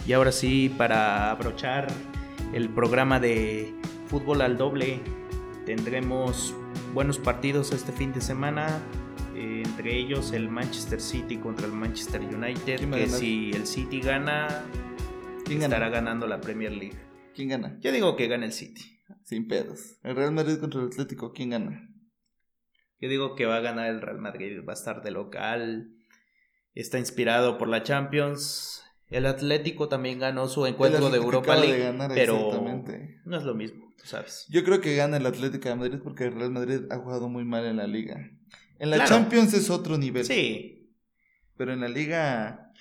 Y 0.05 0.13
ahora 0.13 0.31
sí, 0.31 0.73
para 0.75 1.29
abrochar 1.29 1.87
el 2.51 2.69
programa 2.69 3.19
de 3.19 3.75
fútbol 4.07 4.41
al 4.41 4.57
doble, 4.57 5.01
tendremos 5.75 6.55
buenos 6.95 7.19
partidos 7.19 7.71
este 7.73 7.91
fin 7.91 8.11
de 8.11 8.21
semana. 8.21 8.81
Eh, 9.35 9.61
entre 9.63 9.99
ellos 9.99 10.31
el 10.31 10.49
Manchester 10.49 10.99
City 10.99 11.37
contra 11.37 11.67
el 11.67 11.73
Manchester 11.73 12.21
United. 12.21 12.89
Que 12.89 13.07
si 13.07 13.51
el 13.51 13.67
City 13.67 14.01
gana, 14.01 14.65
¿Quién 15.45 15.61
estará 15.61 15.89
ganando 15.89 16.25
la 16.25 16.41
Premier 16.41 16.71
League. 16.71 16.97
¿Quién 17.35 17.49
gana? 17.49 17.77
Yo 17.81 17.91
digo 17.91 18.15
que 18.15 18.27
gana 18.27 18.45
el 18.45 18.51
City. 18.51 18.99
Sin 19.21 19.47
pedos. 19.47 19.99
El 20.01 20.15
Real 20.15 20.31
Madrid 20.31 20.57
contra 20.57 20.81
el 20.81 20.87
Atlético, 20.87 21.33
¿quién 21.33 21.51
gana? 21.51 21.87
Yo 22.99 23.07
digo 23.07 23.35
que 23.35 23.45
va 23.45 23.57
a 23.57 23.61
ganar 23.61 23.91
el 23.91 24.01
Real 24.01 24.17
Madrid, 24.17 24.65
va 24.67 24.73
a 24.73 24.75
estar 24.75 25.03
de 25.03 25.11
local. 25.11 25.91
Está 26.73 26.97
inspirado 26.97 27.59
por 27.59 27.67
la 27.67 27.83
Champions. 27.83 28.83
El 29.09 29.25
Atlético 29.25 29.89
también 29.89 30.19
ganó 30.19 30.47
su 30.47 30.65
encuentro 30.65 31.09
de 31.09 31.17
Europa 31.17 31.55
League, 31.55 31.95
pero 32.13 32.61
no 33.25 33.37
es 33.37 33.43
lo 33.43 33.55
mismo, 33.55 33.93
tú 33.97 34.05
sabes. 34.05 34.45
Yo 34.49 34.63
creo 34.63 34.81
que 34.81 34.95
gana 34.95 35.17
el 35.17 35.25
Atlético 35.25 35.67
de 35.67 35.75
Madrid 35.75 35.99
porque 36.03 36.25
el 36.25 36.33
Real 36.33 36.51
Madrid 36.51 36.81
ha 36.91 36.97
jugado 36.97 37.27
muy 37.27 37.43
mal 37.43 37.65
en 37.65 37.77
la 37.77 37.87
liga. 37.87 38.31
En 38.77 38.91
la 38.91 39.03
Champions 39.05 39.53
es 39.53 39.69
otro 39.69 39.97
nivel. 39.97 40.25
Sí. 40.25 40.93
Pero 41.57 41.73
en 41.73 41.81
la 41.81 41.89
liga 41.89 42.71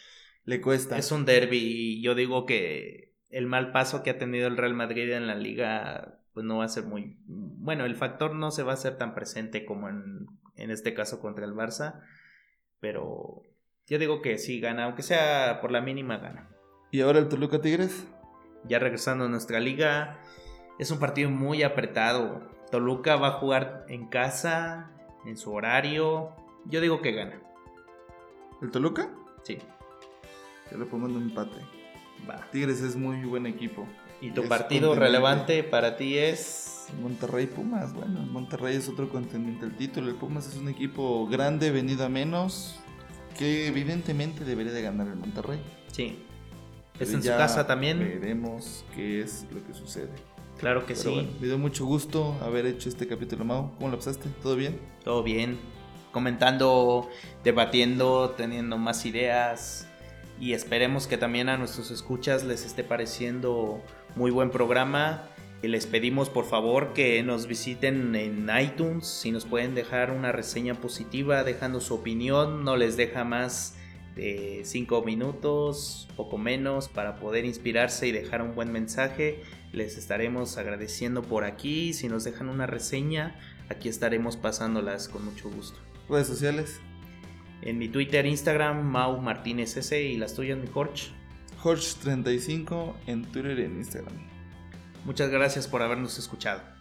le 0.44 0.60
cuesta. 0.60 0.98
Es 0.98 1.10
un 1.12 1.24
derby 1.24 1.58
y 1.58 2.02
yo 2.02 2.14
digo 2.14 2.46
que 2.46 3.14
el 3.30 3.46
mal 3.46 3.72
paso 3.72 4.02
que 4.02 4.10
ha 4.10 4.18
tenido 4.18 4.46
el 4.48 4.56
Real 4.56 4.74
Madrid 4.74 5.10
en 5.12 5.26
la 5.26 5.34
liga 5.34 6.20
pues 6.32 6.46
no 6.46 6.58
va 6.58 6.64
a 6.64 6.68
ser 6.68 6.84
muy 6.84 7.16
bueno, 7.26 7.84
el 7.84 7.96
factor 7.96 8.34
no 8.34 8.50
se 8.50 8.62
va 8.62 8.70
a 8.70 8.74
hacer 8.74 8.96
tan 8.96 9.14
presente 9.14 9.64
como 9.64 9.88
en, 9.88 10.28
en 10.54 10.70
este 10.70 10.94
caso 10.94 11.20
contra 11.20 11.44
el 11.44 11.52
Barça, 11.52 12.00
pero 12.80 13.42
yo 13.88 13.98
digo 13.98 14.20
que 14.20 14.38
sí 14.38 14.60
gana, 14.60 14.84
aunque 14.84 15.02
sea 15.02 15.60
por 15.60 15.72
la 15.72 15.80
mínima 15.80 16.18
gana. 16.18 16.48
¿Y 16.90 17.00
ahora 17.00 17.18
el 17.18 17.28
Toluca 17.28 17.60
Tigres? 17.60 18.06
Ya 18.64 18.78
regresando 18.78 19.24
a 19.24 19.28
nuestra 19.28 19.60
liga, 19.60 20.20
es 20.78 20.90
un 20.90 20.98
partido 20.98 21.30
muy 21.30 21.62
apretado. 21.62 22.42
Toluca 22.70 23.16
va 23.16 23.28
a 23.28 23.32
jugar 23.32 23.86
en 23.88 24.08
casa, 24.08 24.90
en 25.24 25.36
su 25.36 25.52
horario. 25.52 26.34
Yo 26.66 26.80
digo 26.80 27.00
que 27.00 27.12
gana. 27.12 27.40
¿El 28.60 28.70
Toluca? 28.70 29.10
Sí. 29.42 29.58
Yo 30.70 30.78
le 30.78 30.84
pongo 30.84 31.06
un 31.06 31.16
empate. 31.16 31.60
Va. 32.28 32.46
Tigres 32.50 32.82
es 32.82 32.94
muy 32.96 33.24
buen 33.24 33.46
equipo. 33.46 33.86
¿Y 34.20 34.32
tu 34.32 34.44
partido 34.48 34.94
relevante 34.94 35.62
para 35.62 35.96
ti 35.96 36.18
es? 36.18 36.88
Monterrey 37.00 37.46
Pumas. 37.46 37.94
Bueno, 37.94 38.20
Monterrey 38.20 38.76
es 38.76 38.88
otro 38.88 39.08
contendiente 39.08 39.66
del 39.66 39.76
título. 39.76 40.08
El 40.08 40.16
Pumas 40.16 40.46
es 40.48 40.56
un 40.56 40.68
equipo 40.68 41.26
grande, 41.28 41.70
venido 41.70 42.04
a 42.04 42.08
menos, 42.08 42.80
que 43.38 43.68
evidentemente 43.68 44.44
debería 44.44 44.72
de 44.72 44.82
ganar 44.82 45.06
el 45.06 45.16
Monterrey. 45.16 45.60
Sí. 45.92 46.18
es 46.98 47.12
en 47.12 47.22
su 47.22 47.28
casa 47.28 47.66
también. 47.66 47.98
Veremos 48.00 48.84
qué 48.94 49.22
es 49.22 49.46
lo 49.52 49.64
que 49.64 49.72
sucede. 49.72 50.10
Claro 50.58 50.84
que 50.84 50.96
sí. 50.96 51.28
me 51.40 51.46
dio 51.46 51.56
mucho 51.56 51.86
gusto 51.86 52.36
haber 52.42 52.66
hecho 52.66 52.88
este 52.88 53.06
capítulo, 53.06 53.44
Mau. 53.44 53.70
¿Cómo 53.76 53.90
lo 53.90 53.96
pasaste? 53.96 54.28
¿Todo 54.42 54.56
bien? 54.56 54.80
Todo 55.04 55.22
bien. 55.22 55.56
Comentando, 56.10 57.08
debatiendo, 57.44 58.30
teniendo 58.30 58.76
más 58.76 59.06
ideas, 59.06 59.86
y 60.40 60.52
esperemos 60.52 61.06
que 61.06 61.16
también 61.16 61.48
a 61.48 61.56
nuestros 61.56 61.90
escuchas 61.90 62.44
les 62.44 62.64
esté 62.64 62.82
pareciendo 62.82 63.80
muy 64.16 64.30
buen 64.30 64.50
programa. 64.50 65.28
Y 65.60 65.68
les 65.68 65.86
pedimos 65.86 66.30
por 66.30 66.44
favor 66.44 66.92
que 66.92 67.20
nos 67.24 67.48
visiten 67.48 68.14
en 68.14 68.48
iTunes, 68.60 69.06
si 69.06 69.32
nos 69.32 69.44
pueden 69.44 69.74
dejar 69.74 70.12
una 70.12 70.30
reseña 70.30 70.74
positiva, 70.74 71.42
dejando 71.42 71.80
su 71.80 71.94
opinión, 71.94 72.62
no 72.62 72.76
les 72.76 72.96
deja 72.96 73.24
más 73.24 73.74
de 74.14 74.62
5 74.64 75.02
minutos, 75.02 76.08
poco 76.16 76.38
menos, 76.38 76.88
para 76.88 77.16
poder 77.16 77.44
inspirarse 77.44 78.06
y 78.06 78.12
dejar 78.12 78.40
un 78.42 78.54
buen 78.54 78.70
mensaje. 78.70 79.42
Les 79.72 79.98
estaremos 79.98 80.58
agradeciendo 80.58 81.22
por 81.22 81.44
aquí, 81.44 81.92
si 81.92 82.08
nos 82.08 82.22
dejan 82.22 82.48
una 82.48 82.66
reseña, 82.66 83.36
aquí 83.68 83.88
estaremos 83.88 84.36
pasándolas 84.36 85.08
con 85.08 85.24
mucho 85.24 85.50
gusto. 85.50 85.78
Redes 86.08 86.28
sociales. 86.28 86.80
En 87.62 87.78
mi 87.78 87.88
Twitter, 87.88 88.26
Instagram, 88.26 88.84
Mau 88.84 89.20
Martínez 89.20 89.76
S 89.76 90.00
y 90.00 90.16
las 90.16 90.34
tuyas, 90.34 90.56
mi 90.56 90.68
Jorge. 90.68 91.08
Jorge35 91.60 92.94
en 93.08 93.24
Twitter 93.24 93.58
y 93.58 93.64
en 93.64 93.76
Instagram. 93.78 94.37
Muchas 95.04 95.30
gracias 95.30 95.66
por 95.66 95.82
habernos 95.82 96.18
escuchado. 96.18 96.77